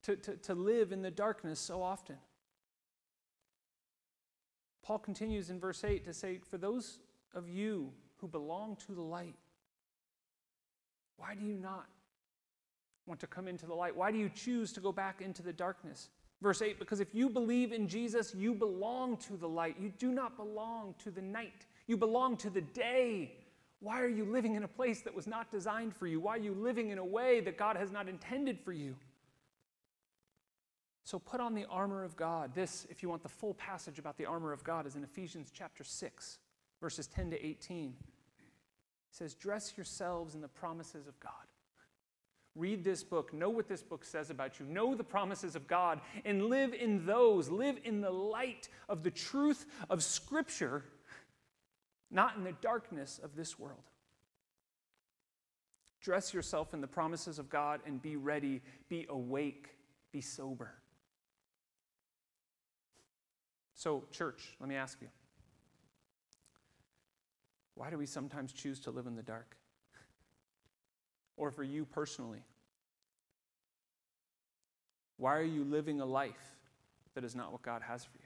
to, 0.03 0.17
to, 0.17 0.37
to 0.39 0.55
live 0.55 0.93
in 0.93 1.03
the 1.03 1.11
darkness 1.11 1.61
so 1.61 1.83
often? 1.83 2.17
Paul 4.83 4.99
continues 4.99 5.51
in 5.51 5.61
verse 5.61 5.85
8 5.85 6.05
to 6.07 6.15
say, 6.15 6.41
For 6.51 6.59
those 6.59 6.99
of 7.35 7.49
you 7.49 7.93
who 8.17 8.29
belong 8.29 8.77
to 8.87 8.93
the 8.93 9.03
light, 9.03 9.37
why 11.19 11.35
do 11.35 11.45
you 11.45 11.55
not 11.55 11.87
want 13.07 13.21
to 13.21 13.27
come 13.27 13.47
into 13.47 13.67
the 13.67 13.75
light? 13.75 13.95
Why 13.95 14.11
do 14.11 14.17
you 14.17 14.31
choose 14.31 14.73
to 14.73 14.81
go 14.81 14.91
back 14.91 15.21
into 15.21 15.43
the 15.43 15.53
darkness? 15.53 16.09
Verse 16.41 16.63
8 16.63 16.79
Because 16.79 17.01
if 17.01 17.15
you 17.15 17.29
believe 17.29 17.73
in 17.73 17.87
Jesus, 17.89 18.35
you 18.35 18.55
belong 18.55 19.19
to 19.19 19.37
the 19.37 19.49
light. 19.49 19.77
You 19.79 19.93
do 19.99 20.13
not 20.13 20.37
belong 20.37 20.95
to 21.05 21.11
the 21.11 21.23
night. 21.23 21.67
You 21.87 21.99
belong 21.99 22.39
to 22.39 22.49
the 22.49 22.63
day. 22.63 23.33
Why 23.81 24.01
are 24.01 24.09
you 24.09 24.25
living 24.25 24.55
in 24.55 24.63
a 24.63 24.69
place 24.69 25.03
that 25.03 25.15
was 25.15 25.27
not 25.27 25.51
designed 25.51 25.95
for 25.95 26.07
you? 26.07 26.21
Why 26.21 26.37
are 26.37 26.41
you 26.41 26.55
living 26.55 26.91
in 26.91 26.99
a 26.99 27.05
way 27.05 27.41
that 27.41 27.59
God 27.59 27.77
has 27.77 27.93
not 27.93 28.09
intended 28.09 28.59
for 28.61 28.73
you? 28.73 28.97
So 31.05 31.19
put 31.19 31.41
on 31.41 31.55
the 31.55 31.67
armor 31.67 32.03
of 32.03 32.17
God. 32.17 32.55
This, 32.55 32.87
if 32.89 33.03
you 33.03 33.11
want 33.11 33.23
the 33.23 33.29
full 33.29 33.55
passage 33.55 33.99
about 33.99 34.17
the 34.17 34.25
armor 34.25 34.53
of 34.53 34.65
God, 34.65 34.87
is 34.87 34.97
in 34.97 35.05
Ephesians 35.05 35.53
chapter 35.53 35.85
6, 35.85 36.39
verses 36.81 37.07
10 37.09 37.33
to 37.33 37.47
18. 37.47 37.95
It 37.99 38.05
says, 39.11 39.35
Dress 39.35 39.75
yourselves 39.77 40.35
in 40.35 40.41
the 40.41 40.49
promises 40.49 41.07
of 41.07 41.21
God. 41.21 41.33
Read 42.57 42.85
this 42.85 43.03
book, 43.03 43.35
know 43.35 43.51
what 43.51 43.69
this 43.69 43.83
book 43.83 44.05
says 44.05 44.31
about 44.31 44.61
you, 44.61 44.67
know 44.67 44.95
the 44.95 45.05
promises 45.05 45.57
of 45.57 45.67
God, 45.67 46.01
and 46.25 46.47
live 46.47 46.73
in 46.73 47.05
those. 47.05 47.51
Live 47.51 47.79
in 47.85 48.01
the 48.01 48.11
light 48.11 48.69
of 48.89 49.03
the 49.03 49.11
truth 49.11 49.67
of 49.91 50.03
Scripture, 50.05 50.85
not 52.15 52.37
in 52.37 52.45
the 52.45 52.55
darkness 52.63 53.21
of 53.23 53.37
this 53.37 53.59
world. 53.59 53.83
Dress 56.01 56.33
yourself 56.33 56.73
in 56.73 56.81
the 56.81 56.87
promises 56.87 57.39
of 57.39 57.51
God 57.51 57.81
and 57.87 58.01
be 58.01 58.17
ready, 58.17 58.63
be 58.89 59.07
awake, 59.09 59.71
be 60.13 60.21
sober. 60.21 60.71
So, 63.75 64.05
church, 64.13 64.57
let 64.61 64.69
me 64.69 64.77
ask 64.77 65.03
you 65.03 65.09
why 67.75 67.91
do 67.91 67.99
we 67.99 68.07
sometimes 68.07 68.53
choose 68.53 68.79
to 68.81 68.93
live 68.93 69.07
in 69.07 69.17
the 69.17 69.23
dark? 69.23 69.57
or 71.37 71.51
for 71.51 71.65
you 71.65 71.85
personally? 71.85 72.45
Why 75.17 75.37
are 75.37 75.43
you 75.43 75.65
living 75.65 76.01
a 76.01 76.07
life 76.07 76.57
that 77.15 77.25
is 77.25 77.35
not 77.35 77.51
what 77.51 77.63
God 77.63 77.83
has 77.83 78.05
for 78.05 78.19
you? 78.19 78.24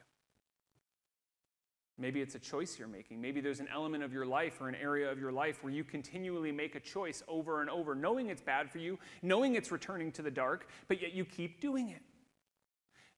Maybe 2.01 2.21
it's 2.21 2.37
a 2.37 2.39
choice 2.39 2.79
you're 2.79 2.87
making. 2.87 3.21
Maybe 3.21 3.41
there's 3.41 3.59
an 3.59 3.67
element 3.75 4.05
of 4.05 4.13
your 4.13 4.25
life 4.25 4.61
or 4.61 4.69
an 4.69 4.77
area 4.77 5.11
of 5.11 5.19
your 5.19 5.33
life 5.33 5.65
where 5.65 5.73
you 5.73 5.83
continually 5.83 6.53
make 6.53 6.77
a 6.77 6.81
choice 6.81 7.25
over 7.27 7.61
and 7.61 7.69
over, 7.69 7.97
knowing 7.97 8.29
it's 8.29 8.41
bad 8.41 8.71
for 8.71 8.79
you, 8.79 8.99
knowing 9.21 9.57
it's 9.57 9.73
returning 9.73 10.13
to 10.13 10.23
the 10.23 10.31
dark, 10.31 10.69
but 10.87 11.03
yet 11.03 11.13
you 11.13 11.25
keep 11.25 11.61
doing 11.61 11.89
it. 11.91 12.03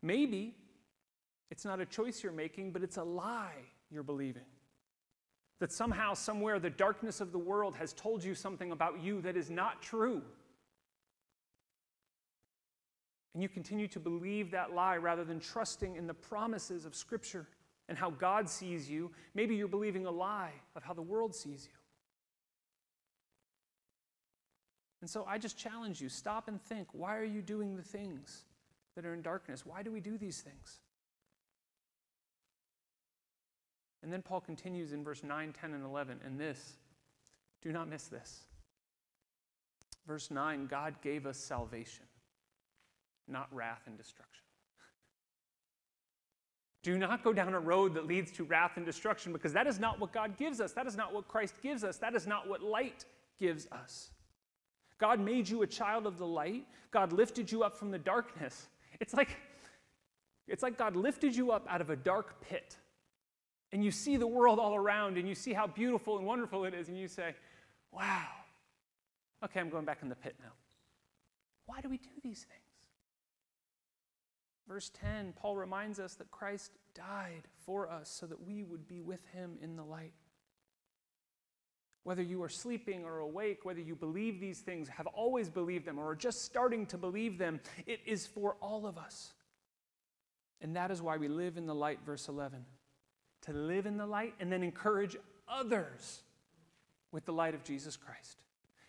Maybe 0.00 0.54
it's 1.50 1.66
not 1.66 1.78
a 1.78 1.84
choice 1.84 2.22
you're 2.22 2.32
making, 2.32 2.72
but 2.72 2.82
it's 2.82 2.96
a 2.96 3.04
lie 3.04 3.64
you're 3.90 4.02
believing. 4.02 4.46
That 5.58 5.72
somehow, 5.72 6.14
somewhere, 6.14 6.58
the 6.58 6.70
darkness 6.70 7.20
of 7.20 7.32
the 7.32 7.38
world 7.38 7.74
has 7.76 7.92
told 7.92 8.24
you 8.24 8.34
something 8.34 8.72
about 8.72 9.02
you 9.02 9.20
that 9.20 9.36
is 9.36 9.50
not 9.50 9.82
true. 9.82 10.22
And 13.34 13.42
you 13.42 13.48
continue 13.50 13.88
to 13.88 14.00
believe 14.00 14.50
that 14.52 14.72
lie 14.72 14.96
rather 14.96 15.22
than 15.22 15.38
trusting 15.38 15.96
in 15.96 16.06
the 16.06 16.14
promises 16.14 16.86
of 16.86 16.94
Scripture 16.94 17.46
and 17.90 17.98
how 17.98 18.08
God 18.08 18.48
sees 18.48 18.88
you. 18.88 19.10
Maybe 19.34 19.56
you're 19.56 19.68
believing 19.68 20.06
a 20.06 20.10
lie 20.10 20.52
of 20.76 20.84
how 20.84 20.94
the 20.94 21.02
world 21.02 21.34
sees 21.34 21.66
you. 21.66 21.76
And 25.00 25.10
so 25.10 25.26
I 25.28 25.38
just 25.38 25.58
challenge 25.58 26.00
you 26.00 26.08
stop 26.08 26.46
and 26.46 26.62
think 26.62 26.86
why 26.92 27.16
are 27.16 27.24
you 27.24 27.42
doing 27.42 27.76
the 27.76 27.82
things 27.82 28.44
that 28.94 29.04
are 29.04 29.12
in 29.12 29.22
darkness? 29.22 29.66
Why 29.66 29.82
do 29.82 29.90
we 29.90 30.00
do 30.00 30.16
these 30.16 30.40
things? 30.40 30.78
And 34.04 34.12
then 34.12 34.22
Paul 34.22 34.40
continues 34.40 34.92
in 34.92 35.02
verse 35.02 35.24
9, 35.24 35.52
10, 35.52 35.74
and 35.74 35.84
11. 35.84 36.20
And 36.24 36.38
this, 36.38 36.74
do 37.60 37.72
not 37.72 37.88
miss 37.88 38.04
this. 38.04 38.44
Verse 40.06 40.30
9 40.30 40.66
God 40.66 40.94
gave 41.02 41.26
us 41.26 41.38
salvation, 41.38 42.06
not 43.26 43.48
wrath 43.52 43.82
and 43.86 43.98
destruction. 43.98 44.44
Do 46.82 46.96
not 46.96 47.22
go 47.22 47.32
down 47.32 47.52
a 47.52 47.60
road 47.60 47.94
that 47.94 48.06
leads 48.06 48.30
to 48.32 48.44
wrath 48.44 48.72
and 48.76 48.86
destruction 48.86 49.32
because 49.32 49.52
that 49.52 49.66
is 49.66 49.78
not 49.78 50.00
what 50.00 50.12
God 50.12 50.36
gives 50.36 50.60
us. 50.60 50.72
That 50.72 50.86
is 50.86 50.96
not 50.96 51.12
what 51.12 51.28
Christ 51.28 51.54
gives 51.62 51.84
us. 51.84 51.98
That 51.98 52.14
is 52.14 52.26
not 52.26 52.48
what 52.48 52.62
light 52.62 53.04
gives 53.38 53.66
us. 53.70 54.10
God 54.98 55.20
made 55.20 55.48
you 55.48 55.62
a 55.62 55.66
child 55.66 56.06
of 56.06 56.18
the 56.18 56.26
light. 56.26 56.66
God 56.90 57.12
lifted 57.12 57.50
you 57.52 57.62
up 57.62 57.76
from 57.76 57.90
the 57.90 57.98
darkness. 57.98 58.68
It's 59.00 59.14
like, 59.14 59.36
it's 60.46 60.62
like 60.62 60.76
God 60.76 60.96
lifted 60.96 61.34
you 61.34 61.52
up 61.52 61.66
out 61.68 61.80
of 61.80 61.90
a 61.90 61.96
dark 61.96 62.40
pit 62.42 62.76
and 63.72 63.84
you 63.84 63.90
see 63.90 64.16
the 64.16 64.26
world 64.26 64.58
all 64.58 64.74
around 64.74 65.16
and 65.16 65.28
you 65.28 65.34
see 65.34 65.52
how 65.52 65.66
beautiful 65.66 66.18
and 66.18 66.26
wonderful 66.26 66.64
it 66.64 66.74
is, 66.74 66.88
and 66.88 66.98
you 66.98 67.08
say, 67.08 67.34
Wow, 67.92 68.28
okay, 69.44 69.60
I'm 69.60 69.68
going 69.68 69.84
back 69.84 69.98
in 70.02 70.08
the 70.08 70.14
pit 70.14 70.36
now. 70.40 70.52
Why 71.66 71.80
do 71.80 71.88
we 71.88 71.98
do 71.98 72.10
these 72.22 72.46
things? 72.48 72.69
Verse 74.70 74.92
10, 75.00 75.32
Paul 75.34 75.56
reminds 75.56 75.98
us 75.98 76.14
that 76.14 76.30
Christ 76.30 76.70
died 76.94 77.42
for 77.66 77.90
us 77.90 78.08
so 78.08 78.24
that 78.26 78.46
we 78.46 78.62
would 78.62 78.86
be 78.86 79.00
with 79.00 79.18
him 79.32 79.58
in 79.60 79.74
the 79.74 79.82
light. 79.82 80.12
Whether 82.04 82.22
you 82.22 82.40
are 82.44 82.48
sleeping 82.48 83.04
or 83.04 83.18
awake, 83.18 83.64
whether 83.64 83.80
you 83.80 83.96
believe 83.96 84.38
these 84.38 84.60
things, 84.60 84.86
have 84.88 85.08
always 85.08 85.50
believed 85.50 85.86
them, 85.86 85.98
or 85.98 86.10
are 86.10 86.14
just 86.14 86.44
starting 86.44 86.86
to 86.86 86.96
believe 86.96 87.36
them, 87.36 87.58
it 87.84 87.98
is 88.06 88.28
for 88.28 88.56
all 88.62 88.86
of 88.86 88.96
us. 88.96 89.32
And 90.60 90.76
that 90.76 90.92
is 90.92 91.02
why 91.02 91.16
we 91.16 91.26
live 91.26 91.56
in 91.56 91.66
the 91.66 91.74
light, 91.74 91.98
verse 92.06 92.28
11 92.28 92.64
to 93.42 93.52
live 93.52 93.86
in 93.86 93.96
the 93.96 94.06
light 94.06 94.34
and 94.38 94.52
then 94.52 94.62
encourage 94.62 95.16
others 95.48 96.20
with 97.10 97.24
the 97.24 97.32
light 97.32 97.54
of 97.54 97.64
Jesus 97.64 97.96
Christ. 97.96 98.44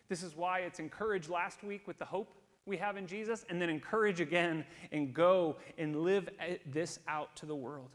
This 0.09 0.21
is 0.23 0.35
why 0.35 0.59
it's 0.59 0.79
encouraged 0.79 1.29
last 1.29 1.63
week 1.63 1.87
with 1.87 1.97
the 1.97 2.05
hope 2.05 2.35
we 2.65 2.77
have 2.77 2.97
in 2.97 3.07
Jesus, 3.07 3.45
and 3.49 3.61
then 3.61 3.69
encourage 3.69 4.21
again 4.21 4.63
and 4.91 5.13
go 5.13 5.57
and 5.77 6.03
live 6.03 6.29
this 6.65 6.99
out 7.07 7.35
to 7.37 7.45
the 7.45 7.55
world. 7.55 7.89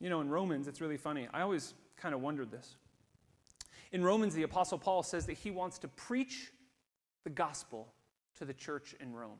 You 0.00 0.08
know, 0.08 0.20
in 0.20 0.30
Romans, 0.30 0.66
it's 0.66 0.80
really 0.80 0.96
funny. 0.96 1.28
I 1.34 1.42
always 1.42 1.74
kind 1.96 2.14
of 2.14 2.22
wondered 2.22 2.50
this. 2.50 2.76
In 3.92 4.02
Romans, 4.02 4.34
the 4.34 4.44
Apostle 4.44 4.78
Paul 4.78 5.02
says 5.02 5.26
that 5.26 5.34
he 5.34 5.50
wants 5.50 5.78
to 5.78 5.88
preach 5.88 6.52
the 7.24 7.30
gospel 7.30 7.92
to 8.38 8.44
the 8.44 8.54
church 8.54 8.94
in 9.00 9.12
Rome. 9.12 9.38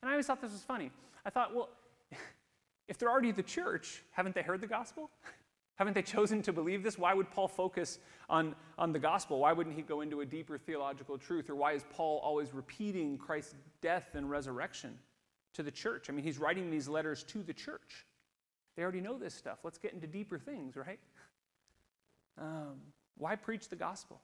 And 0.00 0.08
I 0.08 0.12
always 0.12 0.26
thought 0.26 0.40
this 0.40 0.52
was 0.52 0.62
funny. 0.62 0.90
I 1.24 1.30
thought, 1.30 1.54
well, 1.54 1.70
if 2.88 2.98
they're 2.98 3.10
already 3.10 3.32
the 3.32 3.42
church, 3.42 4.02
haven't 4.12 4.34
they 4.34 4.42
heard 4.42 4.60
the 4.60 4.66
gospel? 4.66 5.10
haven't 5.82 5.94
they 5.94 6.02
chosen 6.02 6.42
to 6.42 6.52
believe 6.52 6.84
this? 6.84 6.96
Why 6.96 7.12
would 7.12 7.28
Paul 7.32 7.48
focus 7.48 7.98
on, 8.30 8.54
on 8.78 8.92
the 8.92 9.00
gospel? 9.00 9.40
Why 9.40 9.52
wouldn't 9.52 9.74
he 9.74 9.82
go 9.82 10.00
into 10.00 10.20
a 10.20 10.24
deeper 10.24 10.56
theological 10.56 11.18
truth? 11.18 11.50
Or 11.50 11.56
why 11.56 11.72
is 11.72 11.84
Paul 11.90 12.20
always 12.22 12.54
repeating 12.54 13.18
Christ's 13.18 13.56
death 13.80 14.10
and 14.14 14.30
resurrection 14.30 14.96
to 15.54 15.64
the 15.64 15.72
church? 15.72 16.08
I 16.08 16.12
mean, 16.12 16.24
he's 16.24 16.38
writing 16.38 16.70
these 16.70 16.86
letters 16.86 17.24
to 17.24 17.42
the 17.42 17.52
church. 17.52 18.06
They 18.76 18.84
already 18.84 19.00
know 19.00 19.18
this 19.18 19.34
stuff. 19.34 19.58
Let's 19.64 19.76
get 19.76 19.92
into 19.92 20.06
deeper 20.06 20.38
things, 20.38 20.76
right? 20.76 21.00
Um, 22.40 22.76
why 23.18 23.34
preach 23.34 23.68
the 23.68 23.74
gospel? 23.74 24.20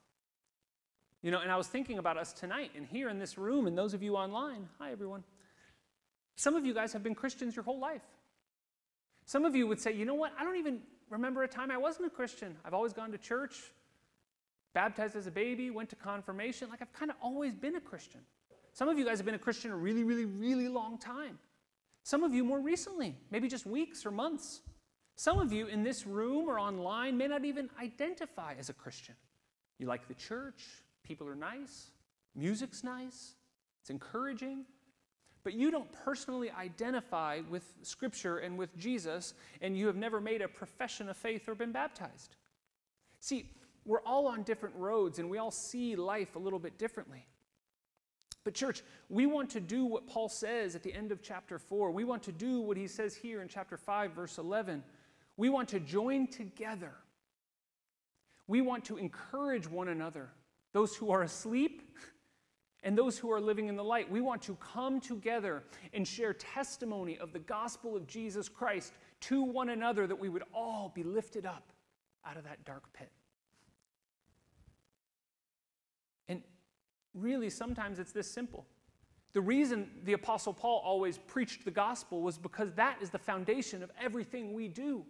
You 1.21 1.31
know, 1.31 1.41
and 1.41 1.51
I 1.51 1.57
was 1.57 1.67
thinking 1.67 1.97
about 1.97 2.15
us 2.15 2.31
tonight 2.31 2.71
and 2.73 2.85
here 2.85 3.09
in 3.09 3.19
this 3.19 3.37
room, 3.37 3.67
and 3.67 3.77
those 3.77 3.93
of 3.93 4.01
you 4.01 4.15
online. 4.15 4.69
Hi, 4.79 4.93
everyone. 4.93 5.25
Some 6.37 6.55
of 6.55 6.65
you 6.65 6.73
guys 6.73 6.93
have 6.93 7.03
been 7.03 7.15
Christians 7.15 7.53
your 7.53 7.63
whole 7.63 7.81
life. 7.81 8.01
Some 9.25 9.43
of 9.43 9.57
you 9.57 9.67
would 9.67 9.81
say, 9.81 9.91
you 9.91 10.05
know 10.05 10.13
what? 10.13 10.31
I 10.39 10.45
don't 10.45 10.55
even 10.55 10.79
remember 11.09 11.43
a 11.43 11.47
time 11.47 11.71
I 11.71 11.77
wasn't 11.77 12.07
a 12.07 12.09
Christian. 12.09 12.55
I've 12.63 12.73
always 12.73 12.93
gone 12.93 13.11
to 13.11 13.17
church, 13.17 13.71
baptized 14.73 15.15
as 15.15 15.27
a 15.27 15.31
baby, 15.31 15.69
went 15.69 15.89
to 15.89 15.95
confirmation. 15.95 16.69
Like 16.69 16.81
I've 16.81 16.93
kind 16.93 17.11
of 17.11 17.17
always 17.21 17.55
been 17.55 17.75
a 17.75 17.81
Christian. 17.81 18.21
Some 18.73 18.87
of 18.87 18.97
you 18.97 19.05
guys 19.05 19.17
have 19.17 19.25
been 19.25 19.35
a 19.35 19.39
Christian 19.39 19.71
a 19.71 19.75
really, 19.75 20.03
really, 20.03 20.25
really 20.25 20.67
long 20.67 20.97
time. 20.97 21.39
Some 22.03 22.23
of 22.23 22.33
you 22.33 22.43
more 22.43 22.59
recently, 22.59 23.15
maybe 23.31 23.47
just 23.47 23.65
weeks 23.65 24.05
or 24.05 24.11
months. 24.11 24.61
Some 25.15 25.39
of 25.39 25.51
you 25.51 25.67
in 25.67 25.83
this 25.83 26.07
room 26.07 26.47
or 26.47 26.59
online 26.59 27.17
may 27.17 27.27
not 27.27 27.43
even 27.43 27.69
identify 27.81 28.53
as 28.57 28.69
a 28.69 28.73
Christian. 28.73 29.15
You 29.77 29.87
like 29.87 30.07
the 30.07 30.13
church, 30.13 30.63
people 31.03 31.27
are 31.27 31.35
nice, 31.35 31.91
music's 32.35 32.83
nice, 32.83 33.35
it's 33.81 33.89
encouraging, 33.89 34.65
but 35.43 35.53
you 35.53 35.71
don't 35.71 35.91
personally 35.91 36.51
identify 36.51 37.41
with 37.49 37.73
Scripture 37.81 38.39
and 38.39 38.57
with 38.57 38.77
Jesus, 38.77 39.33
and 39.61 39.77
you 39.77 39.87
have 39.87 39.95
never 39.95 40.19
made 40.19 40.41
a 40.41 40.47
profession 40.47 41.09
of 41.09 41.17
faith 41.17 41.47
or 41.47 41.55
been 41.55 41.71
baptized. 41.71 42.35
See, 43.19 43.49
we're 43.85 44.01
all 44.01 44.27
on 44.27 44.43
different 44.43 44.75
roads 44.75 45.19
and 45.19 45.29
we 45.29 45.37
all 45.37 45.51
see 45.51 45.95
life 45.95 46.35
a 46.35 46.39
little 46.39 46.59
bit 46.59 46.77
differently. 46.77 47.25
But, 48.43 48.53
church, 48.53 48.83
we 49.09 49.25
want 49.25 49.49
to 49.51 49.59
do 49.59 49.85
what 49.85 50.07
Paul 50.07 50.29
says 50.29 50.75
at 50.75 50.83
the 50.83 50.93
end 50.93 51.11
of 51.11 51.21
chapter 51.21 51.59
4. 51.59 51.91
We 51.91 52.03
want 52.03 52.23
to 52.23 52.31
do 52.31 52.61
what 52.61 52.77
he 52.77 52.87
says 52.87 53.15
here 53.15 53.41
in 53.41 53.47
chapter 53.47 53.77
5, 53.77 54.11
verse 54.11 54.37
11. 54.37 54.83
We 55.37 55.49
want 55.49 55.69
to 55.69 55.79
join 55.79 56.27
together. 56.27 56.93
We 58.47 58.61
want 58.61 58.85
to 58.85 58.97
encourage 58.97 59.67
one 59.67 59.89
another. 59.89 60.29
Those 60.71 60.95
who 60.95 61.11
are 61.11 61.23
asleep, 61.23 61.95
and 62.83 62.97
those 62.97 63.17
who 63.17 63.31
are 63.31 63.41
living 63.41 63.67
in 63.67 63.75
the 63.75 63.83
light. 63.83 64.09
We 64.09 64.21
want 64.21 64.41
to 64.43 64.55
come 64.55 64.99
together 64.99 65.63
and 65.93 66.07
share 66.07 66.33
testimony 66.33 67.17
of 67.17 67.33
the 67.33 67.39
gospel 67.39 67.95
of 67.95 68.07
Jesus 68.07 68.47
Christ 68.47 68.93
to 69.21 69.43
one 69.43 69.69
another 69.69 70.07
that 70.07 70.17
we 70.17 70.29
would 70.29 70.43
all 70.53 70.91
be 70.93 71.03
lifted 71.03 71.45
up 71.45 71.73
out 72.25 72.37
of 72.37 72.43
that 72.45 72.63
dark 72.63 72.83
pit. 72.93 73.11
And 76.27 76.41
really, 77.13 77.49
sometimes 77.49 77.99
it's 77.99 78.11
this 78.11 78.29
simple. 78.29 78.65
The 79.33 79.41
reason 79.41 79.89
the 80.05 80.13
Apostle 80.13 80.53
Paul 80.53 80.81
always 80.83 81.17
preached 81.17 81.65
the 81.65 81.71
gospel 81.71 82.21
was 82.21 82.37
because 82.37 82.71
that 82.73 82.97
is 83.01 83.09
the 83.09 83.19
foundation 83.19 83.83
of 83.83 83.91
everything 84.01 84.53
we 84.53 84.67
do. 84.67 85.05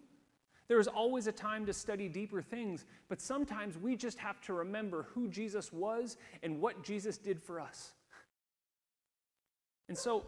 There 0.69 0.79
is 0.79 0.87
always 0.87 1.25
a 1.25 1.31
time 1.31 1.65
to 1.65 1.73
study 1.73 2.07
deeper 2.07 2.43
things, 2.43 2.85
but 3.09 3.19
sometimes 3.19 3.75
we 3.75 3.95
just 3.95 4.19
have 4.19 4.39
to 4.41 4.53
remember 4.53 5.07
who 5.13 5.27
Jesus 5.27 5.73
was 5.73 6.15
and 6.43 6.61
what 6.61 6.83
Jesus 6.83 7.17
did 7.17 7.41
for 7.41 7.59
us. 7.59 7.93
And 9.89 9.97
so, 9.97 10.27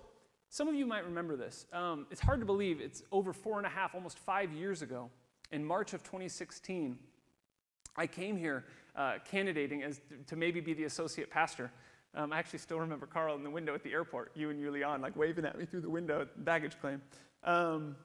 some 0.50 0.67
of 0.67 0.74
you 0.74 0.88
might 0.88 1.05
remember 1.05 1.38
this. 1.38 1.67
Um, 1.71 2.07
it's 2.10 2.19
hard 2.19 2.39
to 2.39 2.45
believe 2.45 2.81
it's 2.81 3.03
over 3.12 3.31
four 3.31 3.60
and 3.60 3.67
a 3.67 3.69
half, 3.69 3.93
almost 3.93 4.17
five 4.17 4.51
years 4.51 4.81
ago, 4.81 5.10
in 5.51 5.63
March 5.63 5.93
of 5.93 6.01
2016. 6.03 6.98
I 7.95 8.07
came 8.07 8.36
here 8.36 8.65
uh, 8.95 9.13
candidating 9.29 9.83
as 9.83 10.01
to 10.25 10.36
maybe 10.36 10.60
be 10.60 10.74
the 10.74 10.86
associate 10.86 11.29
pastor. 11.29 11.71
Um, 12.15 12.33
I 12.33 12.39
actually 12.39 12.60
still 12.60 12.79
remember 12.79 13.05
Carl 13.05 13.36
in 13.36 13.43
the 13.43 13.50
window 13.50 13.75
at 13.75 13.83
the 13.83 13.93
airport, 13.93 14.31
you 14.36 14.50
and 14.50 14.60
Julian, 14.60 15.01
like 15.01 15.15
waving 15.15 15.45
at 15.45 15.57
me 15.57 15.65
through 15.65 15.81
the 15.81 15.89
window 15.89 16.21
at 16.21 16.43
baggage 16.43 16.74
claim. 16.81 17.01
Um, 17.43 17.95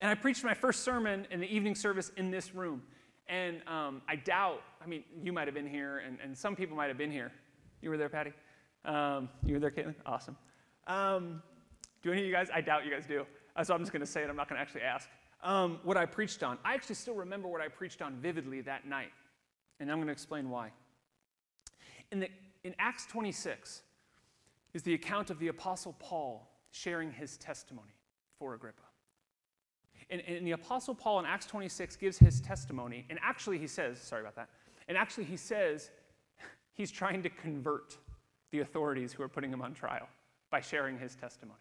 and 0.00 0.10
I 0.10 0.14
preached 0.14 0.44
my 0.44 0.54
first 0.54 0.82
sermon 0.82 1.26
in 1.30 1.40
the 1.40 1.54
evening 1.54 1.74
service 1.74 2.10
in 2.16 2.30
this 2.30 2.54
room. 2.54 2.82
And 3.28 3.62
um, 3.68 4.02
I 4.08 4.16
doubt, 4.16 4.62
I 4.82 4.86
mean, 4.86 5.04
you 5.22 5.32
might 5.32 5.46
have 5.46 5.54
been 5.54 5.68
here, 5.68 6.02
and, 6.04 6.18
and 6.22 6.36
some 6.36 6.56
people 6.56 6.76
might 6.76 6.88
have 6.88 6.98
been 6.98 7.12
here. 7.12 7.30
You 7.80 7.90
were 7.90 7.96
there, 7.96 8.08
Patty? 8.08 8.32
Um, 8.84 9.28
you 9.44 9.54
were 9.54 9.60
there, 9.60 9.70
Caitlin? 9.70 9.94
Awesome. 10.04 10.36
Um, 10.86 11.42
do 12.02 12.10
any 12.10 12.22
of 12.22 12.26
you 12.26 12.32
guys? 12.32 12.48
I 12.52 12.60
doubt 12.60 12.84
you 12.84 12.90
guys 12.90 13.06
do. 13.06 13.26
Uh, 13.54 13.62
so 13.62 13.74
I'm 13.74 13.80
just 13.80 13.92
going 13.92 14.00
to 14.00 14.06
say 14.06 14.22
it. 14.22 14.30
I'm 14.30 14.36
not 14.36 14.48
going 14.48 14.56
to 14.56 14.62
actually 14.62 14.82
ask. 14.82 15.08
Um, 15.42 15.78
what 15.84 15.96
I 15.96 16.06
preached 16.06 16.42
on. 16.42 16.58
I 16.64 16.74
actually 16.74 16.96
still 16.96 17.14
remember 17.14 17.48
what 17.48 17.60
I 17.60 17.68
preached 17.68 18.02
on 18.02 18.16
vividly 18.16 18.62
that 18.62 18.86
night. 18.86 19.12
And 19.78 19.90
I'm 19.90 19.98
going 19.98 20.08
to 20.08 20.12
explain 20.12 20.50
why. 20.50 20.72
In, 22.10 22.20
the, 22.20 22.28
in 22.64 22.74
Acts 22.78 23.06
26 23.06 23.82
is 24.74 24.82
the 24.82 24.94
account 24.94 25.30
of 25.30 25.38
the 25.38 25.48
Apostle 25.48 25.94
Paul 25.98 26.50
sharing 26.70 27.12
his 27.12 27.36
testimony 27.36 27.94
for 28.38 28.54
Agrippa. 28.54 28.82
And, 30.10 30.22
and 30.26 30.46
the 30.46 30.52
Apostle 30.52 30.94
Paul 30.94 31.20
in 31.20 31.26
Acts 31.26 31.46
26 31.46 31.96
gives 31.96 32.18
his 32.18 32.40
testimony. 32.40 33.06
And 33.10 33.18
actually, 33.22 33.58
he 33.58 33.66
says, 33.66 34.00
sorry 34.00 34.22
about 34.22 34.36
that. 34.36 34.48
And 34.88 34.98
actually, 34.98 35.24
he 35.24 35.36
says 35.36 35.90
he's 36.74 36.90
trying 36.90 37.22
to 37.22 37.30
convert 37.30 37.96
the 38.50 38.60
authorities 38.60 39.12
who 39.12 39.22
are 39.22 39.28
putting 39.28 39.52
him 39.52 39.62
on 39.62 39.72
trial 39.72 40.08
by 40.50 40.60
sharing 40.60 40.98
his 40.98 41.14
testimony, 41.14 41.60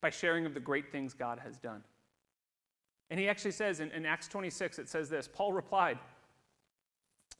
by 0.00 0.10
sharing 0.10 0.44
of 0.44 0.54
the 0.54 0.60
great 0.60 0.90
things 0.90 1.14
God 1.14 1.38
has 1.38 1.58
done. 1.58 1.82
And 3.10 3.18
he 3.18 3.28
actually 3.28 3.52
says 3.52 3.80
in, 3.80 3.90
in 3.92 4.04
Acts 4.04 4.28
26, 4.28 4.78
it 4.80 4.88
says 4.88 5.08
this 5.08 5.28
Paul 5.28 5.52
replied, 5.52 5.98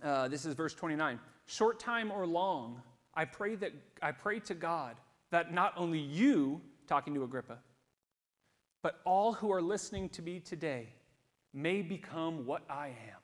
uh, 0.02 0.28
this 0.28 0.46
is 0.46 0.54
verse 0.54 0.74
29 0.74 1.18
Short 1.46 1.80
time 1.80 2.12
or 2.12 2.26
long, 2.26 2.82
I 3.14 3.24
pray, 3.24 3.54
that, 3.56 3.72
I 4.02 4.12
pray 4.12 4.38
to 4.40 4.54
God 4.54 4.96
that 5.30 5.52
not 5.52 5.72
only 5.76 5.98
you, 5.98 6.60
talking 6.86 7.14
to 7.14 7.24
Agrippa, 7.24 7.58
but 8.88 9.00
all 9.04 9.34
who 9.34 9.52
are 9.52 9.60
listening 9.60 10.08
to 10.08 10.22
me 10.22 10.40
today 10.40 10.88
may 11.52 11.82
become 11.82 12.46
what 12.46 12.62
I 12.70 12.86
am, 12.86 13.20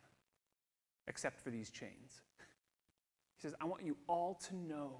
except 1.08 1.40
for 1.40 1.48
these 1.48 1.70
chains. 1.70 2.20
He 3.36 3.40
says, 3.40 3.54
I 3.62 3.64
want 3.64 3.82
you 3.82 3.96
all 4.06 4.34
to 4.48 4.54
know 4.54 4.90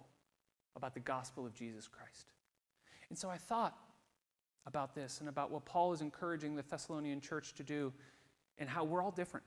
about 0.75 0.95
the 0.95 1.01
gospel 1.01 1.45
of 1.45 1.53
Jesus 1.53 1.87
Christ. 1.87 2.33
And 3.11 3.19
so 3.19 3.29
I 3.29 3.37
thought 3.37 3.77
about 4.67 4.95
this 4.95 5.21
and 5.21 5.29
about 5.29 5.51
what 5.51 5.67
Paul 5.67 5.93
is 5.93 6.01
encouraging 6.01 6.57
the 6.57 6.63
Thessalonian 6.63 7.21
church 7.21 7.53
to 7.57 7.63
do 7.63 7.93
and 8.57 8.67
how 8.67 8.85
we're 8.85 9.03
all 9.03 9.11
different. 9.11 9.45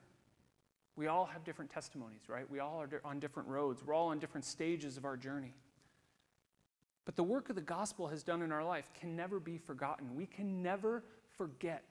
We 0.95 1.07
all 1.07 1.25
have 1.25 1.43
different 1.43 1.71
testimonies, 1.71 2.29
right? 2.29 2.47
We 2.47 2.59
all 2.59 2.79
are 2.79 3.01
on 3.03 3.19
different 3.19 3.49
roads. 3.49 3.81
We're 3.83 3.95
all 3.95 4.09
on 4.09 4.19
different 4.19 4.45
stages 4.45 4.97
of 4.97 5.05
our 5.05 5.17
journey. 5.17 5.55
But 7.07 7.15
the 7.15 7.23
work 7.23 7.49
of 7.49 7.55
the 7.55 7.61
gospel 7.61 8.09
has 8.09 8.21
done 8.21 8.41
in 8.41 8.51
our 8.51 8.65
life 8.65 8.91
can 8.93 9.15
never 9.15 9.39
be 9.39 9.57
forgotten. 9.57 10.13
We 10.13 10.25
can 10.25 10.61
never 10.61 11.05
forget 11.37 11.85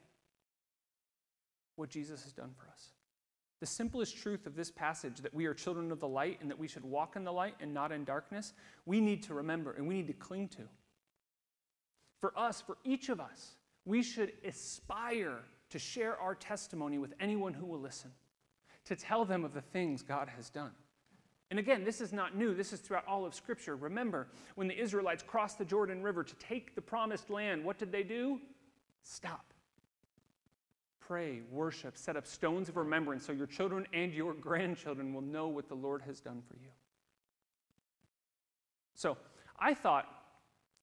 what 1.76 1.88
Jesus 1.88 2.22
has 2.24 2.32
done 2.32 2.50
for 2.54 2.68
us. 2.70 2.90
The 3.60 3.66
simplest 3.66 4.18
truth 4.18 4.46
of 4.46 4.54
this 4.54 4.70
passage 4.70 5.22
that 5.22 5.32
we 5.32 5.46
are 5.46 5.54
children 5.54 5.90
of 5.90 6.00
the 6.00 6.06
light 6.06 6.36
and 6.42 6.50
that 6.50 6.58
we 6.58 6.68
should 6.68 6.84
walk 6.84 7.16
in 7.16 7.24
the 7.24 7.32
light 7.32 7.54
and 7.60 7.72
not 7.72 7.92
in 7.92 8.04
darkness, 8.04 8.52
we 8.84 9.00
need 9.00 9.22
to 9.22 9.32
remember 9.32 9.72
and 9.72 9.88
we 9.88 9.94
need 9.94 10.08
to 10.08 10.12
cling 10.12 10.48
to. 10.48 10.68
For 12.20 12.38
us, 12.38 12.60
for 12.60 12.76
each 12.84 13.08
of 13.08 13.18
us, 13.18 13.56
we 13.86 14.02
should 14.02 14.34
aspire 14.44 15.38
to 15.70 15.78
share 15.78 16.20
our 16.20 16.34
testimony 16.34 16.98
with 16.98 17.14
anyone 17.20 17.54
who 17.54 17.64
will 17.64 17.80
listen, 17.80 18.10
to 18.84 18.94
tell 18.94 19.24
them 19.24 19.46
of 19.46 19.54
the 19.54 19.62
things 19.62 20.02
God 20.02 20.28
has 20.36 20.50
done. 20.50 20.72
And 21.50 21.58
again, 21.58 21.84
this 21.84 22.00
is 22.00 22.12
not 22.12 22.36
new. 22.36 22.54
This 22.54 22.72
is 22.72 22.80
throughout 22.80 23.06
all 23.06 23.24
of 23.24 23.34
Scripture. 23.34 23.76
Remember, 23.76 24.26
when 24.56 24.66
the 24.66 24.78
Israelites 24.78 25.22
crossed 25.22 25.58
the 25.58 25.64
Jordan 25.64 26.02
River 26.02 26.24
to 26.24 26.34
take 26.36 26.74
the 26.74 26.80
promised 26.80 27.30
land, 27.30 27.64
what 27.64 27.78
did 27.78 27.92
they 27.92 28.02
do? 28.02 28.40
Stop. 29.02 29.44
Pray, 30.98 31.42
worship, 31.52 31.96
set 31.96 32.16
up 32.16 32.26
stones 32.26 32.68
of 32.68 32.76
remembrance 32.76 33.24
so 33.24 33.32
your 33.32 33.46
children 33.46 33.86
and 33.92 34.12
your 34.12 34.34
grandchildren 34.34 35.14
will 35.14 35.22
know 35.22 35.46
what 35.46 35.68
the 35.68 35.74
Lord 35.74 36.02
has 36.02 36.20
done 36.20 36.42
for 36.48 36.54
you. 36.54 36.70
So 38.96 39.16
I 39.60 39.72
thought, 39.72 40.06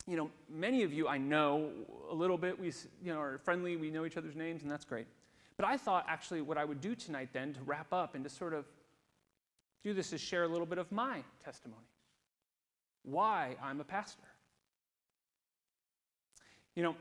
you 0.08 0.15
know, 0.15 0.29
many 0.50 0.84
of 0.84 0.93
you 0.93 1.10
I 1.10 1.17
know 1.17 1.72
a 2.10 2.15
little 2.15 2.38
bit. 2.38 2.58
We 2.58 2.67
you 3.03 3.13
know, 3.13 3.20
are 3.20 3.38
friendly, 3.39 3.75
we 3.75 3.89
know 3.89 4.05
each 4.05 4.15
other's 4.15 4.36
names, 4.36 4.62
and 4.62 4.72
that's 4.72 4.86
great. 4.86 5.08
But 5.58 5.65
I 5.65 5.75
thought 5.75 6.05
actually 6.08 6.41
what 6.41 6.58
I 6.58 6.63
would 6.63 6.79
do 6.79 6.96
tonight 6.96 7.29
then 7.34 7.53
to 7.53 7.62
wrap 7.63 7.91
up 7.91 8.15
and 8.15 8.24
to 8.24 8.29
sort 8.29 8.53
of 8.53 8.65
do 9.83 9.93
this 9.93 10.13
is 10.13 10.21
share 10.21 10.43
a 10.43 10.47
little 10.47 10.65
bit 10.65 10.77
of 10.77 10.91
my 10.91 11.23
testimony. 11.43 11.87
Why 13.03 13.55
I'm 13.61 13.81
a 13.81 13.83
pastor. 13.83 14.23
You 16.75 16.83
know, 16.83 16.95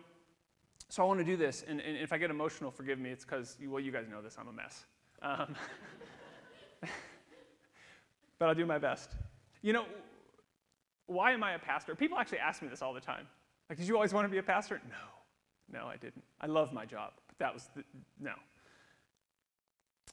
so 0.89 1.03
I 1.03 1.07
want 1.07 1.21
to 1.21 1.25
do 1.25 1.37
this, 1.37 1.65
and, 1.67 1.81
and 1.81 1.97
if 1.97 2.13
I 2.13 2.19
get 2.19 2.31
emotional, 2.31 2.71
forgive 2.71 2.99
me. 2.99 3.11
It's 3.11 3.25
because, 3.25 3.57
well, 3.67 3.81
you 3.81 3.93
guys 3.93 4.07
know 4.11 4.21
this, 4.21 4.37
I'm 4.39 4.49
a 4.49 4.53
mess. 4.53 4.85
Um, 5.23 5.55
but 8.39 8.49
I'll 8.49 8.55
do 8.55 8.67
my 8.67 8.79
best. 8.79 9.13
You 9.63 9.73
know, 9.73 9.87
why 11.07 11.33
am 11.33 11.43
I 11.43 11.53
a 11.53 11.59
pastor? 11.59 11.95
People 11.95 12.19
actually 12.19 12.41
ask 12.41 12.61
me 12.61 12.69
this 12.69 12.83
all 12.83 12.93
the 12.93 13.01
time. 13.01 13.27
Like, 13.71 13.79
did 13.79 13.89
you 13.89 13.95
always 13.95 14.13
want 14.13 14.27
to 14.27 14.29
be 14.29 14.39
a 14.39 14.43
pastor? 14.43 14.83
No, 14.91 15.79
no, 15.79 15.87
I 15.87 15.97
didn't. 15.97 16.25
I 16.41 16.47
love 16.47 16.73
my 16.73 16.85
job, 16.85 17.13
but 17.27 17.39
that 17.39 17.55
was 17.55 17.71
the, 17.75 17.85
no. 18.21 18.33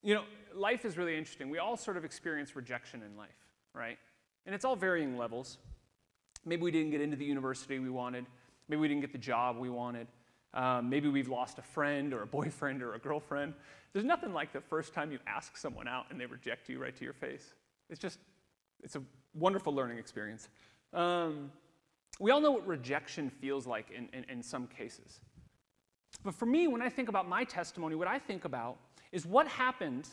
You 0.01 0.15
know, 0.15 0.23
life 0.55 0.85
is 0.85 0.97
really 0.97 1.17
interesting. 1.17 1.49
We 1.49 1.57
all 1.57 1.77
sort 1.77 1.97
of 1.97 2.05
experience 2.05 2.55
rejection 2.55 3.03
in 3.03 3.17
life, 3.17 3.29
right? 3.73 3.97
And 4.45 4.55
it's 4.55 4.65
all 4.65 4.75
varying 4.75 5.17
levels. 5.17 5.57
Maybe 6.45 6.61
we 6.61 6.71
didn't 6.71 6.91
get 6.91 7.01
into 7.01 7.17
the 7.17 7.25
university 7.25 7.79
we 7.79 7.89
wanted. 7.89 8.25
Maybe 8.67 8.79
we 8.79 8.87
didn't 8.87 9.01
get 9.01 9.11
the 9.11 9.17
job 9.17 9.57
we 9.57 9.69
wanted. 9.69 10.07
Um, 10.53 10.89
maybe 10.89 11.09
we've 11.09 11.27
lost 11.27 11.59
a 11.59 11.61
friend 11.61 12.13
or 12.13 12.23
a 12.23 12.27
boyfriend 12.27 12.81
or 12.81 12.95
a 12.95 12.99
girlfriend. 12.99 13.53
There's 13.93 14.05
nothing 14.05 14.33
like 14.33 14.53
the 14.53 14.61
first 14.61 14.93
time 14.93 15.11
you 15.11 15.19
ask 15.27 15.57
someone 15.57 15.87
out 15.87 16.05
and 16.09 16.19
they 16.19 16.25
reject 16.25 16.69
you 16.69 16.79
right 16.81 16.95
to 16.95 17.03
your 17.03 17.13
face. 17.13 17.53
It's 17.89 17.99
just, 17.99 18.19
it's 18.83 18.95
a 18.95 19.01
wonderful 19.33 19.73
learning 19.73 19.97
experience. 19.97 20.49
Um, 20.93 21.51
we 22.19 22.31
all 22.31 22.41
know 22.41 22.51
what 22.51 22.67
rejection 22.67 23.29
feels 23.29 23.67
like 23.67 23.91
in, 23.91 24.09
in, 24.13 24.25
in 24.29 24.43
some 24.43 24.67
cases. 24.67 25.19
But 26.23 26.35
for 26.35 26.45
me, 26.45 26.67
when 26.67 26.81
I 26.81 26.89
think 26.89 27.09
about 27.09 27.29
my 27.29 27.43
testimony, 27.43 27.95
what 27.95 28.07
I 28.07 28.19
think 28.19 28.45
about 28.45 28.77
is 29.11 29.25
what 29.25 29.47
happens 29.47 30.09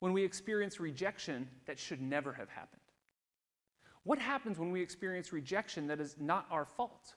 when 0.00 0.12
we 0.12 0.22
experience 0.22 0.78
rejection 0.78 1.48
that 1.66 1.78
should 1.78 2.00
never 2.00 2.32
have 2.32 2.48
happened? 2.48 2.80
What 4.04 4.18
happens 4.18 4.58
when 4.58 4.70
we 4.70 4.80
experience 4.80 5.32
rejection 5.32 5.88
that 5.88 6.00
is 6.00 6.14
not 6.20 6.46
our 6.50 6.64
fault? 6.64 7.14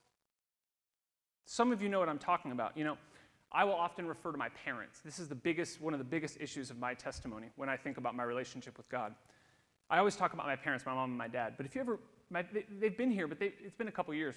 Some 1.45 1.71
of 1.71 1.81
you 1.81 1.89
know 1.89 1.99
what 1.99 2.09
I'm 2.09 2.19
talking 2.19 2.51
about. 2.51 2.75
You 2.75 2.83
know, 2.83 2.97
I 3.51 3.63
will 3.63 3.73
often 3.73 4.07
refer 4.07 4.31
to 4.31 4.37
my 4.37 4.49
parents. 4.49 4.99
This 5.03 5.19
is 5.19 5.27
the 5.27 5.35
biggest, 5.35 5.81
one 5.81 5.93
of 5.93 5.99
the 5.99 6.05
biggest 6.05 6.37
issues 6.39 6.69
of 6.69 6.79
my 6.79 6.93
testimony 6.93 7.47
when 7.55 7.69
I 7.69 7.77
think 7.77 7.97
about 7.97 8.15
my 8.15 8.23
relationship 8.23 8.77
with 8.77 8.89
God. 8.89 9.13
I 9.89 9.97
always 9.97 10.15
talk 10.15 10.33
about 10.33 10.45
my 10.45 10.55
parents, 10.55 10.85
my 10.85 10.93
mom 10.93 11.09
and 11.09 11.17
my 11.17 11.27
dad. 11.27 11.53
But 11.57 11.65
if 11.65 11.73
you 11.73 11.81
ever, 11.81 11.99
my, 12.29 12.43
they, 12.53 12.87
have 12.87 12.97
been 12.97 13.09
here, 13.09 13.27
but 13.27 13.39
they, 13.39 13.53
it's 13.63 13.75
been 13.75 13.87
a 13.87 13.91
couple 13.91 14.13
years. 14.13 14.35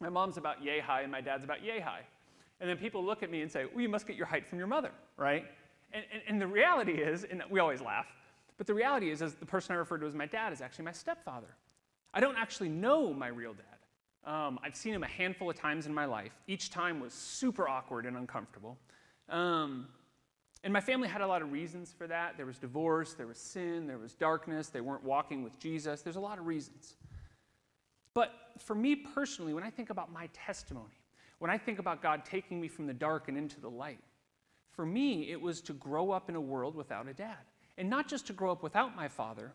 My 0.00 0.10
mom's 0.10 0.36
about 0.36 0.62
yay 0.62 0.78
high 0.78 1.02
and 1.02 1.10
my 1.10 1.22
dad's 1.22 1.44
about 1.44 1.64
yay 1.64 1.80
high. 1.80 2.02
And 2.60 2.68
then 2.68 2.76
people 2.76 3.04
look 3.04 3.22
at 3.22 3.30
me 3.30 3.40
and 3.40 3.50
say, 3.50 3.64
well, 3.64 3.80
you 3.80 3.88
must 3.88 4.06
get 4.06 4.16
your 4.16 4.26
height 4.26 4.46
from 4.46 4.58
your 4.58 4.66
mother, 4.66 4.90
right? 5.16 5.46
And, 5.92 6.04
and, 6.12 6.22
and, 6.28 6.40
the 6.40 6.46
reality 6.46 6.92
is, 6.92 7.24
and 7.24 7.42
we 7.50 7.60
always 7.60 7.80
laugh, 7.80 8.06
but 8.58 8.66
the 8.66 8.74
reality 8.74 9.10
is, 9.10 9.20
the 9.20 9.46
person 9.46 9.74
I 9.74 9.78
referred 9.78 10.00
to 10.00 10.06
as 10.06 10.14
my 10.14 10.26
dad 10.26 10.52
is 10.52 10.60
actually 10.60 10.84
my 10.84 10.92
stepfather. 10.92 11.54
I 12.12 12.20
don't 12.20 12.36
actually 12.36 12.68
know 12.68 13.12
my 13.14 13.28
real 13.28 13.54
dad. 13.54 14.30
Um, 14.30 14.58
I've 14.62 14.76
seen 14.76 14.92
him 14.92 15.02
a 15.02 15.08
handful 15.08 15.48
of 15.48 15.56
times 15.56 15.86
in 15.86 15.94
my 15.94 16.04
life. 16.04 16.32
Each 16.46 16.70
time 16.70 17.00
was 17.00 17.14
super 17.14 17.68
awkward 17.68 18.04
and 18.04 18.16
uncomfortable. 18.16 18.76
Um, 19.28 19.88
and 20.64 20.72
my 20.72 20.80
family 20.80 21.08
had 21.08 21.20
a 21.20 21.26
lot 21.26 21.40
of 21.40 21.52
reasons 21.52 21.94
for 21.96 22.06
that. 22.08 22.36
There 22.36 22.46
was 22.46 22.58
divorce, 22.58 23.14
there 23.14 23.26
was 23.26 23.38
sin, 23.38 23.86
there 23.86 23.98
was 23.98 24.14
darkness, 24.14 24.68
they 24.68 24.80
weren't 24.80 25.04
walking 25.04 25.42
with 25.42 25.58
Jesus. 25.58 26.02
There's 26.02 26.16
a 26.16 26.20
lot 26.20 26.38
of 26.38 26.46
reasons. 26.46 26.96
But 28.12 28.32
for 28.58 28.74
me 28.74 28.96
personally, 28.96 29.54
when 29.54 29.62
I 29.62 29.70
think 29.70 29.90
about 29.90 30.12
my 30.12 30.28
testimony, 30.32 31.00
when 31.38 31.50
I 31.50 31.58
think 31.58 31.78
about 31.78 32.02
God 32.02 32.24
taking 32.24 32.60
me 32.60 32.66
from 32.66 32.86
the 32.86 32.94
dark 32.94 33.28
and 33.28 33.38
into 33.38 33.60
the 33.60 33.70
light, 33.70 34.00
for 34.78 34.86
me, 34.86 35.28
it 35.32 35.40
was 35.40 35.60
to 35.62 35.72
grow 35.72 36.12
up 36.12 36.28
in 36.28 36.36
a 36.36 36.40
world 36.40 36.76
without 36.76 37.08
a 37.08 37.12
dad. 37.12 37.38
And 37.78 37.90
not 37.90 38.06
just 38.06 38.28
to 38.28 38.32
grow 38.32 38.52
up 38.52 38.62
without 38.62 38.94
my 38.94 39.08
father, 39.08 39.52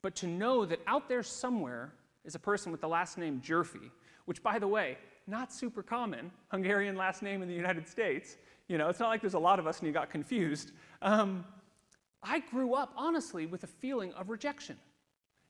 but 0.00 0.14
to 0.14 0.26
know 0.26 0.64
that 0.64 0.80
out 0.86 1.10
there 1.10 1.22
somewhere 1.22 1.92
is 2.24 2.34
a 2.34 2.38
person 2.38 2.72
with 2.72 2.80
the 2.80 2.88
last 2.88 3.18
name 3.18 3.42
Gyorfi, 3.44 3.90
which, 4.24 4.42
by 4.42 4.58
the 4.58 4.66
way, 4.66 4.96
not 5.26 5.52
super 5.52 5.82
common, 5.82 6.30
Hungarian 6.48 6.96
last 6.96 7.20
name 7.20 7.42
in 7.42 7.48
the 7.48 7.54
United 7.54 7.86
States. 7.86 8.38
You 8.66 8.78
know, 8.78 8.88
it's 8.88 8.98
not 8.98 9.10
like 9.10 9.20
there's 9.20 9.34
a 9.34 9.38
lot 9.38 9.58
of 9.58 9.66
us 9.66 9.80
and 9.80 9.86
you 9.86 9.92
got 9.92 10.08
confused. 10.08 10.72
Um, 11.02 11.44
I 12.22 12.40
grew 12.40 12.72
up, 12.72 12.94
honestly, 12.96 13.44
with 13.44 13.64
a 13.64 13.66
feeling 13.66 14.14
of 14.14 14.30
rejection. 14.30 14.78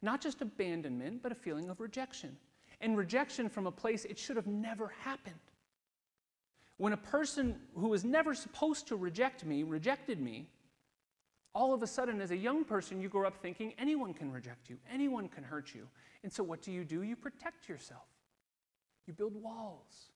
Not 0.03 0.21
just 0.21 0.43
abandonment, 0.43 1.23
but 1.23 1.31
a 1.31 1.37
feeling 1.37 1.71
of 1.71 1.79
rejection. 1.79 2.37
And 2.81 2.97
rejection 2.97 3.49
from 3.49 3.69
a 3.69 3.73
place 3.73 4.05
it 4.05 4.19
should 4.19 4.35
have 4.35 4.49
never 4.49 4.93
happened. 4.99 5.37
When 6.83 6.93
a 6.93 6.97
person 6.97 7.55
who 7.77 7.87
was 7.87 8.05
never 8.05 8.35
supposed 8.35 8.89
to 8.89 8.97
reject 8.97 9.45
me 9.45 9.63
rejected 9.63 10.21
me, 10.21 10.49
all 11.55 11.73
of 11.73 11.81
a 11.85 11.87
sudden, 11.87 12.21
as 12.21 12.33
a 12.33 12.37
young 12.37 12.65
person, 12.65 13.01
you 13.01 13.09
grow 13.09 13.25
up 13.25 13.37
thinking 13.41 13.73
anyone 13.79 14.13
can 14.13 14.33
reject 14.33 14.69
you, 14.69 14.79
anyone 14.93 15.29
can 15.29 15.45
hurt 15.45 15.77
you. 15.77 15.87
And 16.25 16.33
so, 16.33 16.43
what 16.43 16.61
do 16.61 16.73
you 16.73 16.85
do? 16.85 17.03
You 17.03 17.15
protect 17.15 17.69
yourself, 17.69 18.09
you 19.07 19.13
build 19.13 19.41
walls, 19.41 20.11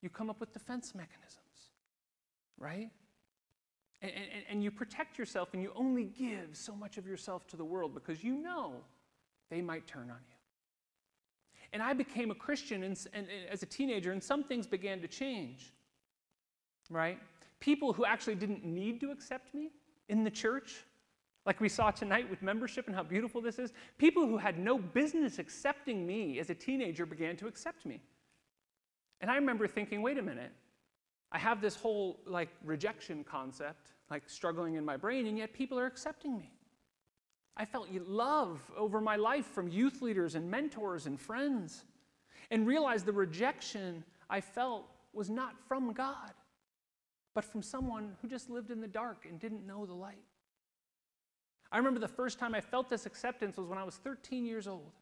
you 0.00 0.08
come 0.08 0.30
up 0.30 0.40
with 0.40 0.54
defense 0.54 0.94
mechanisms, 0.94 1.68
right? 2.56 2.88
And, 4.00 4.10
and, 4.10 4.44
and, 4.48 4.64
you 4.64 4.70
protect 4.70 5.18
yourself, 5.18 5.50
and 5.52 5.62
you 5.62 5.70
only 5.76 6.04
give 6.04 6.48
so 6.56 6.74
much 6.74 6.96
of 6.96 7.06
yourself 7.06 7.46
to 7.48 7.58
the 7.58 7.64
world 7.66 7.92
because 7.92 8.24
you 8.24 8.36
know 8.36 8.72
they 9.50 9.60
might 9.60 9.86
turn 9.86 10.04
on 10.04 10.20
you. 10.30 10.36
And 11.74 11.82
I 11.82 11.92
became 11.92 12.30
a 12.30 12.34
Christian 12.34 12.84
and, 12.84 12.96
as 13.50 13.62
a 13.62 13.66
teenager, 13.66 14.12
and 14.12 14.24
some 14.24 14.42
things 14.42 14.66
began 14.66 15.02
to 15.02 15.06
change 15.06 15.74
right? 16.90 17.18
People 17.60 17.92
who 17.92 18.04
actually 18.04 18.34
didn't 18.34 18.64
need 18.64 19.00
to 19.00 19.10
accept 19.10 19.54
me 19.54 19.70
in 20.08 20.24
the 20.24 20.30
church, 20.30 20.84
like 21.46 21.60
we 21.60 21.68
saw 21.68 21.90
tonight 21.90 22.28
with 22.28 22.42
membership 22.42 22.86
and 22.86 22.94
how 22.94 23.02
beautiful 23.02 23.40
this 23.40 23.58
is. 23.58 23.72
People 23.96 24.26
who 24.26 24.36
had 24.36 24.58
no 24.58 24.76
business 24.76 25.38
accepting 25.38 26.06
me 26.06 26.38
as 26.38 26.50
a 26.50 26.54
teenager 26.54 27.06
began 27.06 27.36
to 27.36 27.46
accept 27.46 27.86
me. 27.86 28.02
And 29.20 29.30
I 29.30 29.36
remember 29.36 29.66
thinking, 29.66 30.02
wait 30.02 30.18
a 30.18 30.22
minute, 30.22 30.52
I 31.32 31.38
have 31.38 31.60
this 31.60 31.76
whole 31.76 32.20
like 32.26 32.48
rejection 32.64 33.24
concept, 33.24 33.92
like 34.10 34.24
struggling 34.26 34.74
in 34.74 34.84
my 34.84 34.96
brain, 34.96 35.26
and 35.26 35.38
yet 35.38 35.52
people 35.52 35.78
are 35.78 35.86
accepting 35.86 36.36
me. 36.36 36.50
I 37.56 37.64
felt 37.64 37.88
love 38.06 38.60
over 38.76 39.00
my 39.00 39.16
life 39.16 39.46
from 39.46 39.68
youth 39.68 40.02
leaders 40.02 40.34
and 40.34 40.50
mentors 40.50 41.06
and 41.06 41.20
friends, 41.20 41.84
and 42.50 42.66
realized 42.66 43.06
the 43.06 43.12
rejection 43.12 44.02
I 44.28 44.40
felt 44.40 44.86
was 45.12 45.28
not 45.28 45.54
from 45.68 45.92
God, 45.92 46.32
but 47.34 47.44
from 47.44 47.62
someone 47.62 48.16
who 48.20 48.28
just 48.28 48.50
lived 48.50 48.70
in 48.70 48.80
the 48.80 48.88
dark 48.88 49.26
and 49.28 49.38
didn't 49.38 49.66
know 49.66 49.86
the 49.86 49.94
light. 49.94 50.24
I 51.72 51.78
remember 51.78 52.00
the 52.00 52.08
first 52.08 52.38
time 52.38 52.54
I 52.54 52.60
felt 52.60 52.88
this 52.88 53.06
acceptance 53.06 53.56
was 53.56 53.66
when 53.68 53.78
I 53.78 53.84
was 53.84 53.96
13 53.96 54.44
years 54.44 54.66
old. 54.66 54.92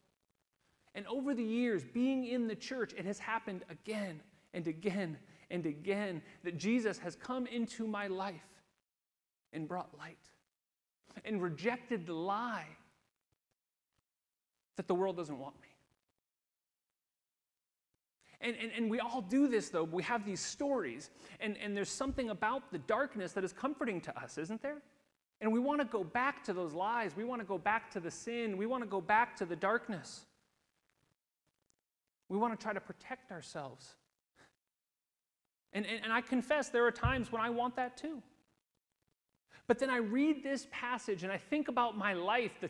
And 0.93 1.05
over 1.07 1.33
the 1.33 1.43
years, 1.43 1.83
being 1.83 2.25
in 2.25 2.47
the 2.47 2.55
church, 2.55 2.93
it 2.97 3.05
has 3.05 3.19
happened 3.19 3.63
again 3.69 4.21
and 4.53 4.67
again 4.67 5.17
and 5.49 5.65
again 5.65 6.21
that 6.43 6.57
Jesus 6.57 6.99
has 6.99 7.15
come 7.15 7.47
into 7.47 7.87
my 7.87 8.07
life 8.07 8.35
and 9.53 9.67
brought 9.67 9.89
light 9.97 10.17
and 11.25 11.41
rejected 11.41 12.05
the 12.05 12.13
lie 12.13 12.67
that 14.77 14.87
the 14.87 14.95
world 14.95 15.17
doesn't 15.17 15.39
want 15.39 15.55
me. 15.61 15.68
And, 18.41 18.55
and, 18.61 18.71
and 18.75 18.89
we 18.89 18.99
all 18.99 19.21
do 19.21 19.47
this, 19.47 19.69
though. 19.69 19.83
We 19.83 20.03
have 20.03 20.25
these 20.25 20.39
stories, 20.39 21.09
and, 21.41 21.57
and 21.57 21.75
there's 21.75 21.89
something 21.89 22.29
about 22.29 22.71
the 22.71 22.77
darkness 22.79 23.33
that 23.33 23.43
is 23.43 23.51
comforting 23.51 23.99
to 24.01 24.17
us, 24.17 24.37
isn't 24.37 24.61
there? 24.61 24.77
And 25.41 25.51
we 25.51 25.59
want 25.59 25.81
to 25.81 25.85
go 25.85 26.03
back 26.03 26.43
to 26.45 26.53
those 26.53 26.73
lies. 26.73 27.15
We 27.15 27.23
want 27.23 27.41
to 27.41 27.47
go 27.47 27.57
back 27.57 27.91
to 27.91 27.99
the 27.99 28.11
sin. 28.11 28.57
We 28.57 28.65
want 28.65 28.83
to 28.83 28.89
go 28.89 29.01
back 29.01 29.35
to 29.37 29.45
the 29.45 29.55
darkness. 29.55 30.25
We 32.27 32.37
want 32.37 32.57
to 32.57 32.61
try 32.61 32.73
to 32.73 32.81
protect 32.81 33.31
ourselves. 33.31 33.95
And, 35.73 35.85
and, 35.85 36.03
and, 36.03 36.11
I 36.11 36.21
confess 36.21 36.69
there 36.69 36.85
are 36.85 36.91
times 36.91 37.31
when 37.31 37.41
I 37.41 37.49
want 37.49 37.75
that 37.75 37.95
too. 37.95 38.21
But 39.67 39.77
then 39.77 39.89
I 39.89 39.97
read 39.97 40.43
this 40.43 40.67
passage 40.71 41.23
and 41.23 41.31
I 41.31 41.37
think 41.37 41.67
about 41.67 41.95
my 41.95 42.13
life, 42.13 42.53
the 42.59 42.69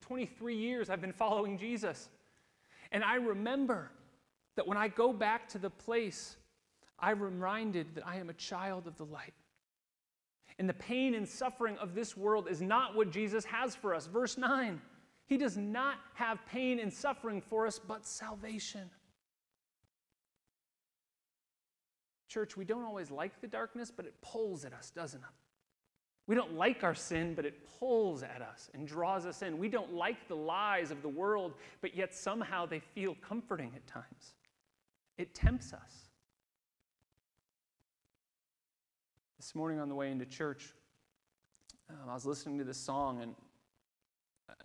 23 0.00 0.56
years 0.56 0.90
I've 0.90 1.00
been 1.00 1.12
following 1.12 1.56
Jesus. 1.56 2.08
And 2.90 3.04
I 3.04 3.16
remember 3.16 3.92
that 4.56 4.66
when 4.66 4.76
I 4.76 4.88
go 4.88 5.12
back 5.12 5.48
to 5.50 5.58
the 5.58 5.70
place, 5.70 6.36
I'm 6.98 7.20
reminded 7.20 7.94
that 7.94 8.06
I 8.06 8.16
am 8.16 8.30
a 8.30 8.34
child 8.34 8.86
of 8.86 8.96
the 8.96 9.04
light. 9.04 9.34
And 10.58 10.68
the 10.68 10.74
pain 10.74 11.14
and 11.14 11.28
suffering 11.28 11.76
of 11.78 11.94
this 11.94 12.16
world 12.16 12.48
is 12.50 12.62
not 12.62 12.96
what 12.96 13.10
Jesus 13.10 13.44
has 13.44 13.74
for 13.74 13.94
us. 13.94 14.06
Verse 14.06 14.38
9 14.38 14.80
He 15.26 15.36
does 15.36 15.56
not 15.56 15.96
have 16.14 16.38
pain 16.46 16.80
and 16.80 16.92
suffering 16.92 17.42
for 17.42 17.66
us, 17.66 17.78
but 17.78 18.06
salvation. 18.06 18.90
Church, 22.28 22.56
we 22.56 22.64
don't 22.64 22.84
always 22.84 23.10
like 23.10 23.40
the 23.40 23.46
darkness, 23.46 23.92
but 23.94 24.04
it 24.04 24.14
pulls 24.20 24.64
at 24.64 24.72
us, 24.72 24.90
doesn't 24.90 25.20
it? 25.20 25.26
We 26.26 26.34
don't 26.34 26.54
like 26.54 26.82
our 26.82 26.94
sin, 26.94 27.34
but 27.34 27.44
it 27.44 27.54
pulls 27.78 28.22
at 28.22 28.42
us 28.42 28.68
and 28.74 28.86
draws 28.86 29.26
us 29.26 29.42
in. 29.42 29.58
We 29.58 29.68
don't 29.68 29.94
like 29.94 30.26
the 30.26 30.34
lies 30.34 30.90
of 30.90 31.02
the 31.02 31.08
world, 31.08 31.54
but 31.80 31.94
yet 31.94 32.14
somehow 32.14 32.66
they 32.66 32.80
feel 32.80 33.16
comforting 33.20 33.72
at 33.76 33.86
times. 33.86 34.34
It 35.18 35.34
tempts 35.34 35.72
us. 35.72 36.08
This 39.38 39.54
morning 39.54 39.78
on 39.78 39.88
the 39.88 39.94
way 39.94 40.10
into 40.10 40.26
church, 40.26 40.74
um, 41.88 42.10
I 42.10 42.14
was 42.14 42.26
listening 42.26 42.58
to 42.58 42.64
this 42.64 42.78
song 42.78 43.22
and 43.22 43.34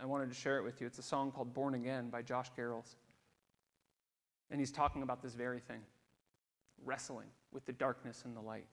I 0.00 0.06
wanted 0.06 0.28
to 0.28 0.34
share 0.34 0.58
it 0.58 0.64
with 0.64 0.80
you. 0.80 0.86
It's 0.86 0.98
a 0.98 1.02
song 1.02 1.30
called 1.30 1.54
Born 1.54 1.74
Again 1.74 2.10
by 2.10 2.22
Josh 2.22 2.50
Garrels. 2.58 2.96
And 4.50 4.60
he's 4.60 4.72
talking 4.72 5.02
about 5.02 5.22
this 5.22 5.34
very 5.34 5.60
thing 5.60 5.80
wrestling 6.84 7.28
with 7.52 7.64
the 7.64 7.72
darkness 7.72 8.22
and 8.24 8.36
the 8.36 8.40
light. 8.40 8.66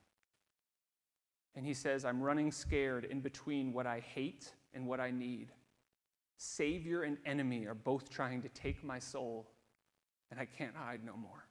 And 1.55 1.65
he 1.65 1.73
says, 1.73 2.05
I'm 2.05 2.21
running 2.21 2.51
scared 2.51 3.05
in 3.05 3.21
between 3.21 3.73
what 3.73 3.85
I 3.85 3.99
hate 3.99 4.51
and 4.73 4.87
what 4.87 4.99
I 4.99 5.11
need. 5.11 5.51
Savior 6.37 7.03
and 7.03 7.17
enemy 7.25 7.65
are 7.67 7.75
both 7.75 8.09
trying 8.09 8.41
to 8.41 8.49
take 8.49 8.83
my 8.83 8.97
soul, 8.97 9.51
and 10.31 10.39
I 10.39 10.45
can't 10.45 10.75
hide 10.75 11.03
no 11.03 11.15
more. 11.17 11.48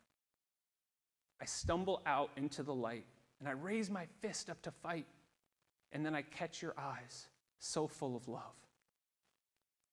I 1.41 1.45
stumble 1.45 2.03
out 2.07 2.31
into 2.37 2.63
the 2.63 2.75
light 2.75 3.07
and 3.41 3.49
I 3.49 3.53
raise 3.53 3.91
my 3.91 4.07
fist 4.21 4.51
up 4.51 4.61
to 4.63 4.71
fight, 4.71 5.07
and 5.93 6.05
then 6.05 6.15
I 6.15 6.23
catch 6.23 6.61
your 6.61 6.75
eyes, 6.77 7.29
so 7.61 7.87
full 7.87 8.17
of 8.17 8.27
love. 8.29 8.43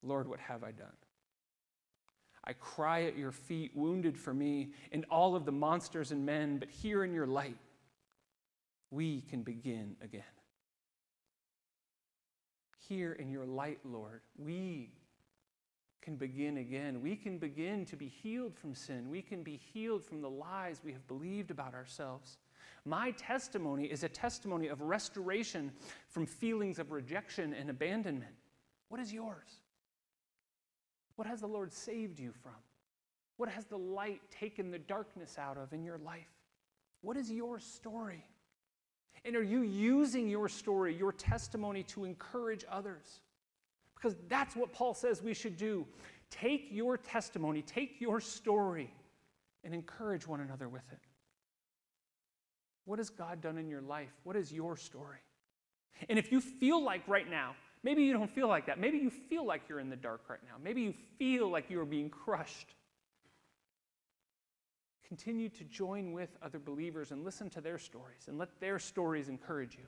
Lord, 0.02 0.28
what 0.28 0.40
have 0.40 0.64
I 0.64 0.72
done? 0.72 0.88
I 2.44 2.54
cry 2.54 3.04
at 3.04 3.18
your 3.18 3.32
feet, 3.32 3.72
wounded 3.76 4.18
for 4.18 4.34
me 4.34 4.72
and 4.92 5.06
all 5.10 5.36
of 5.36 5.46
the 5.46 5.52
monsters 5.52 6.12
and 6.12 6.26
men, 6.26 6.58
but 6.60 6.70
here 6.70 7.04
in 7.04 7.14
your 7.14 7.26
light, 7.26 7.58
we 8.92 9.22
can 9.22 9.42
begin 9.42 9.96
again. 10.02 10.24
Here 12.88 13.14
in 13.14 13.32
your 13.32 13.46
light, 13.46 13.80
Lord, 13.84 14.22
we 14.38 14.92
can 16.06 16.16
begin 16.16 16.58
again. 16.58 17.02
We 17.02 17.16
can 17.16 17.40
begin 17.40 17.84
to 17.86 17.96
be 17.96 18.08
healed 18.08 18.56
from 18.56 18.76
sin. 18.76 19.10
We 19.10 19.24
can 19.24 19.42
be 19.42 19.60
healed 19.74 20.06
from 20.06 20.22
the 20.22 20.30
lies 20.30 20.82
we 20.86 20.94
have 20.94 21.06
believed 21.08 21.50
about 21.50 21.74
ourselves. 21.74 22.38
My 22.86 23.10
testimony 23.12 23.86
is 23.86 24.04
a 24.04 24.10
testimony 24.10 24.68
of 24.68 24.82
restoration 24.82 25.72
from 26.08 26.28
feelings 26.28 26.78
of 26.78 26.92
rejection 26.92 27.56
and 27.56 27.72
abandonment. 27.72 28.36
What 28.90 29.02
is 29.02 29.12
yours? 29.12 29.62
What 31.16 31.28
has 31.28 31.42
the 31.42 31.48
Lord 31.48 31.74
saved 31.74 32.20
you 32.20 32.32
from? 32.44 32.54
What 33.38 33.50
has 33.50 33.66
the 33.66 33.78
light 33.78 34.22
taken 34.30 34.70
the 34.70 34.80
darkness 34.80 35.38
out 35.40 35.58
of 35.58 35.74
in 35.74 35.84
your 35.84 35.98
life? 35.98 36.30
What 37.02 37.18
is 37.18 37.32
your 37.32 37.60
story? 37.60 38.24
And 39.26 39.36
are 39.36 39.44
you 39.44 39.64
using 39.64 40.30
your 40.30 40.50
story, 40.50 40.96
your 40.96 41.12
testimony, 41.12 41.82
to 41.84 42.06
encourage 42.06 42.64
others? 42.70 43.22
Because 44.06 44.20
that's 44.30 44.56
what 44.56 44.72
Paul 44.72 44.94
says 44.94 45.24
we 45.24 45.34
should 45.34 45.58
do. 45.58 45.84
Take 46.30 46.68
your 46.70 46.96
testimony, 46.96 47.64
take 47.64 48.00
your 48.00 48.22
story, 48.22 48.94
and 49.64 49.74
encourage 49.74 50.28
one 50.28 50.42
another 50.42 50.70
with 50.70 50.84
it. 50.92 51.00
What 52.84 53.00
has 53.00 53.10
God 53.10 53.42
done 53.42 53.58
in 53.58 53.68
your 53.68 53.82
life? 53.82 54.12
What 54.24 54.36
is 54.36 54.52
your 54.52 54.78
story? 54.78 55.18
And 56.08 56.20
if 56.20 56.32
you 56.32 56.40
feel 56.40 56.84
like 56.84 57.02
right 57.08 57.28
now, 57.28 57.56
maybe 57.82 58.04
you 58.04 58.14
don't 58.14 58.30
feel 58.30 58.48
like 58.48 58.68
that. 58.68 58.80
Maybe 58.80 59.00
you 59.00 59.10
feel 59.10 59.44
like 59.44 59.64
you're 59.68 59.80
in 59.80 59.90
the 59.90 59.96
dark 59.96 60.30
right 60.30 60.44
now. 60.44 60.58
Maybe 60.64 60.84
you 60.84 60.94
feel 61.18 61.50
like 61.50 61.72
you 61.72 61.82
are 61.82 61.86
being 61.86 62.12
crushed. 62.12 62.76
Continue 65.08 65.50
to 65.50 65.64
join 65.64 66.14
with 66.14 66.30
other 66.44 66.60
believers 66.60 67.10
and 67.10 67.26
listen 67.26 67.50
to 67.50 67.60
their 67.60 67.80
stories 67.80 68.28
and 68.28 68.38
let 68.38 68.60
their 68.60 68.78
stories 68.78 69.30
encourage 69.30 69.74
you. 69.74 69.88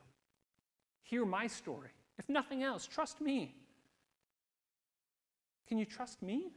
Hear 1.03 1.23
my 1.23 1.45
story. 1.45 1.89
If 2.17 2.27
nothing 2.29 2.63
else, 2.63 2.87
trust 2.87 3.21
me. 3.21 3.53
Can 5.67 5.77
you 5.77 5.85
trust 5.85 6.21
me? 6.21 6.51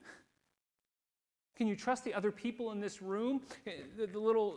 Can 1.56 1.66
you 1.66 1.76
trust 1.76 2.04
the 2.04 2.14
other 2.14 2.30
people 2.30 2.72
in 2.72 2.80
this 2.80 3.02
room? 3.02 3.42
Eh, 3.66 3.72
the, 3.98 4.06
the 4.06 4.18
little 4.18 4.56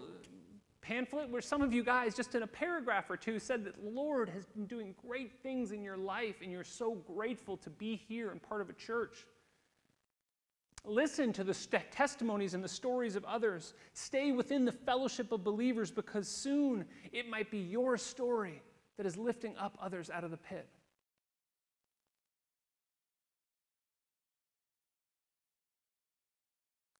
pamphlet 0.81 1.29
where 1.29 1.41
some 1.41 1.61
of 1.61 1.73
you 1.73 1.83
guys, 1.83 2.15
just 2.15 2.35
in 2.35 2.43
a 2.43 2.47
paragraph 2.47 3.09
or 3.09 3.17
two, 3.17 3.39
said 3.39 3.63
that 3.65 3.75
the 3.75 3.89
Lord 3.89 4.29
has 4.29 4.45
been 4.45 4.65
doing 4.65 4.93
great 5.05 5.31
things 5.41 5.71
in 5.71 5.81
your 5.81 5.97
life 5.97 6.35
and 6.41 6.51
you're 6.51 6.63
so 6.63 6.95
grateful 6.95 7.57
to 7.57 7.69
be 7.69 7.95
here 7.95 8.31
and 8.31 8.41
part 8.41 8.61
of 8.61 8.69
a 8.69 8.73
church. 8.73 9.25
Listen 10.85 11.31
to 11.31 11.45
the 11.45 11.53
st- 11.53 11.91
testimonies 11.91 12.53
and 12.53 12.63
the 12.63 12.69
stories 12.69 13.15
of 13.15 13.23
others. 13.23 13.73
Stay 13.93 14.33
within 14.33 14.65
the 14.65 14.71
fellowship 14.71 15.31
of 15.31 15.43
believers 15.43 15.91
because 15.91 16.27
soon 16.27 16.85
it 17.13 17.29
might 17.29 17.49
be 17.49 17.59
your 17.59 17.97
story 17.97 18.61
that 18.97 19.05
is 19.05 19.15
lifting 19.17 19.55
up 19.57 19.77
others 19.81 20.09
out 20.09 20.25
of 20.25 20.31
the 20.31 20.37
pit. 20.37 20.67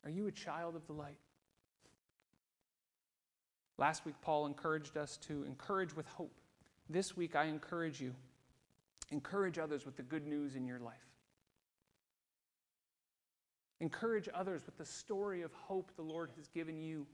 Are 0.04 0.10
you 0.10 0.28
a 0.28 0.32
child 0.32 0.76
of 0.76 0.86
the 0.88 0.94
light? 0.94 1.18
Last 3.78 4.06
week, 4.06 4.16
Paul 4.22 4.46
encouraged 4.46 4.98
us 4.98 5.18
to 5.28 5.44
encourage 5.44 5.96
with 5.96 6.08
hope. 6.08 6.36
This 6.89 7.16
week, 7.16 7.36
I 7.36 7.46
encourage 7.46 8.00
you. 8.00 8.13
Encourage 9.12 9.58
others 9.58 9.86
with 9.86 9.98
the 9.98 10.04
good 10.04 10.28
news 10.28 10.56
in 10.56 10.66
your 10.66 10.80
life. 10.80 10.96
Encourage 13.80 14.30
others 14.34 14.62
with 14.66 14.78
the 14.78 14.86
story 14.86 15.42
of 15.42 15.54
hope 15.54 15.92
the 15.96 16.04
Lord 16.04 16.32
has 16.38 16.48
given 16.48 16.80
you. 16.82 17.06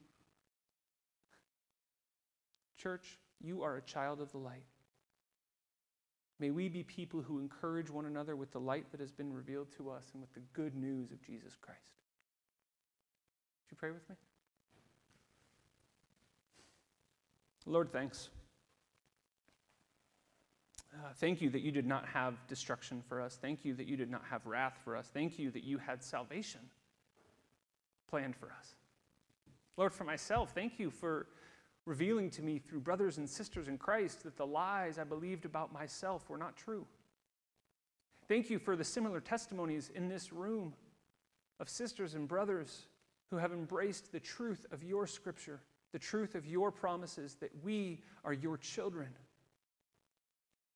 Church, 2.77 3.17
you 3.41 3.63
are 3.63 3.77
a 3.77 3.81
child 3.81 4.21
of 4.21 4.31
the 4.31 4.37
light. 4.37 4.65
May 6.39 6.51
we 6.51 6.69
be 6.69 6.83
people 6.83 7.21
who 7.21 7.39
encourage 7.39 7.89
one 7.89 8.05
another 8.05 8.35
with 8.35 8.51
the 8.51 8.59
light 8.59 8.91
that 8.91 8.99
has 9.01 9.11
been 9.11 9.33
revealed 9.33 9.67
to 9.77 9.89
us 9.89 10.05
and 10.13 10.21
with 10.21 10.33
the 10.33 10.41
good 10.53 10.75
news 10.75 11.11
of 11.11 11.21
Jesus 11.21 11.55
Christ. 11.59 11.98
You 13.71 13.77
pray 13.77 13.91
with 13.91 14.07
me? 14.09 14.15
Lord, 17.65 17.91
thanks. 17.91 18.29
Uh, 20.93 21.13
thank 21.17 21.39
you 21.39 21.49
that 21.51 21.61
you 21.61 21.71
did 21.71 21.85
not 21.85 22.05
have 22.07 22.35
destruction 22.47 23.03
for 23.07 23.21
us. 23.21 23.37
Thank 23.39 23.63
you 23.63 23.75
that 23.75 23.85
you 23.87 23.95
did 23.95 24.09
not 24.09 24.23
have 24.29 24.45
wrath 24.45 24.79
for 24.83 24.95
us. 24.95 25.09
Thank 25.13 25.37
you 25.37 25.51
that 25.51 25.63
you 25.63 25.77
had 25.77 26.03
salvation 26.03 26.61
planned 28.09 28.35
for 28.35 28.47
us. 28.47 28.73
Lord, 29.77 29.93
for 29.93 30.03
myself, 30.03 30.51
thank 30.55 30.79
you 30.79 30.89
for 30.89 31.27
revealing 31.85 32.29
to 32.31 32.41
me 32.41 32.57
through 32.57 32.79
brothers 32.79 33.17
and 33.17 33.29
sisters 33.29 33.67
in 33.67 33.77
Christ 33.77 34.23
that 34.23 34.35
the 34.35 34.45
lies 34.45 34.97
I 34.97 35.03
believed 35.03 35.45
about 35.45 35.71
myself 35.71 36.27
were 36.29 36.37
not 36.37 36.57
true. 36.57 36.85
Thank 38.27 38.49
you 38.49 38.59
for 38.59 38.75
the 38.75 38.83
similar 38.83 39.19
testimonies 39.19 39.91
in 39.93 40.09
this 40.09 40.33
room 40.33 40.73
of 41.59 41.69
sisters 41.69 42.15
and 42.15 42.27
brothers 42.27 42.87
who 43.29 43.37
have 43.37 43.51
embraced 43.51 44.11
the 44.11 44.19
truth 44.19 44.65
of 44.71 44.83
your 44.83 45.05
scripture, 45.05 45.61
the 45.91 45.99
truth 45.99 46.35
of 46.35 46.45
your 46.45 46.71
promises 46.71 47.35
that 47.35 47.51
we 47.63 48.01
are 48.23 48.33
your 48.33 48.57
children, 48.57 49.09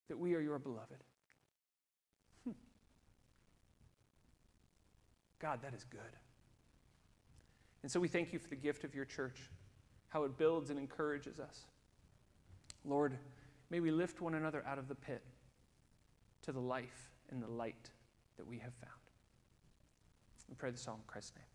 that 0.07 0.17
we 0.17 0.35
are 0.35 0.39
your 0.39 0.59
beloved. 0.59 1.03
Hmm. 2.43 2.51
God, 5.39 5.61
that 5.63 5.73
is 5.73 5.83
good. 5.83 6.01
And 7.81 7.91
so 7.91 7.99
we 7.99 8.07
thank 8.07 8.31
you 8.31 8.39
for 8.39 8.47
the 8.47 8.55
gift 8.55 8.83
of 8.83 8.95
your 8.95 9.05
church, 9.05 9.49
how 10.09 10.23
it 10.23 10.37
builds 10.37 10.69
and 10.69 10.79
encourages 10.79 11.39
us. 11.39 11.65
Lord, 12.85 13.17
may 13.69 13.79
we 13.79 13.91
lift 13.91 14.21
one 14.21 14.35
another 14.35 14.63
out 14.67 14.77
of 14.77 14.87
the 14.87 14.95
pit 14.95 15.23
to 16.43 16.51
the 16.51 16.59
life 16.59 17.11
and 17.29 17.41
the 17.41 17.47
light 17.47 17.89
that 18.37 18.47
we 18.47 18.59
have 18.59 18.73
found. 18.75 18.91
We 20.49 20.55
pray 20.55 20.71
this 20.71 20.87
all 20.87 20.95
in 20.95 21.01
Christ's 21.07 21.33
name. 21.35 21.52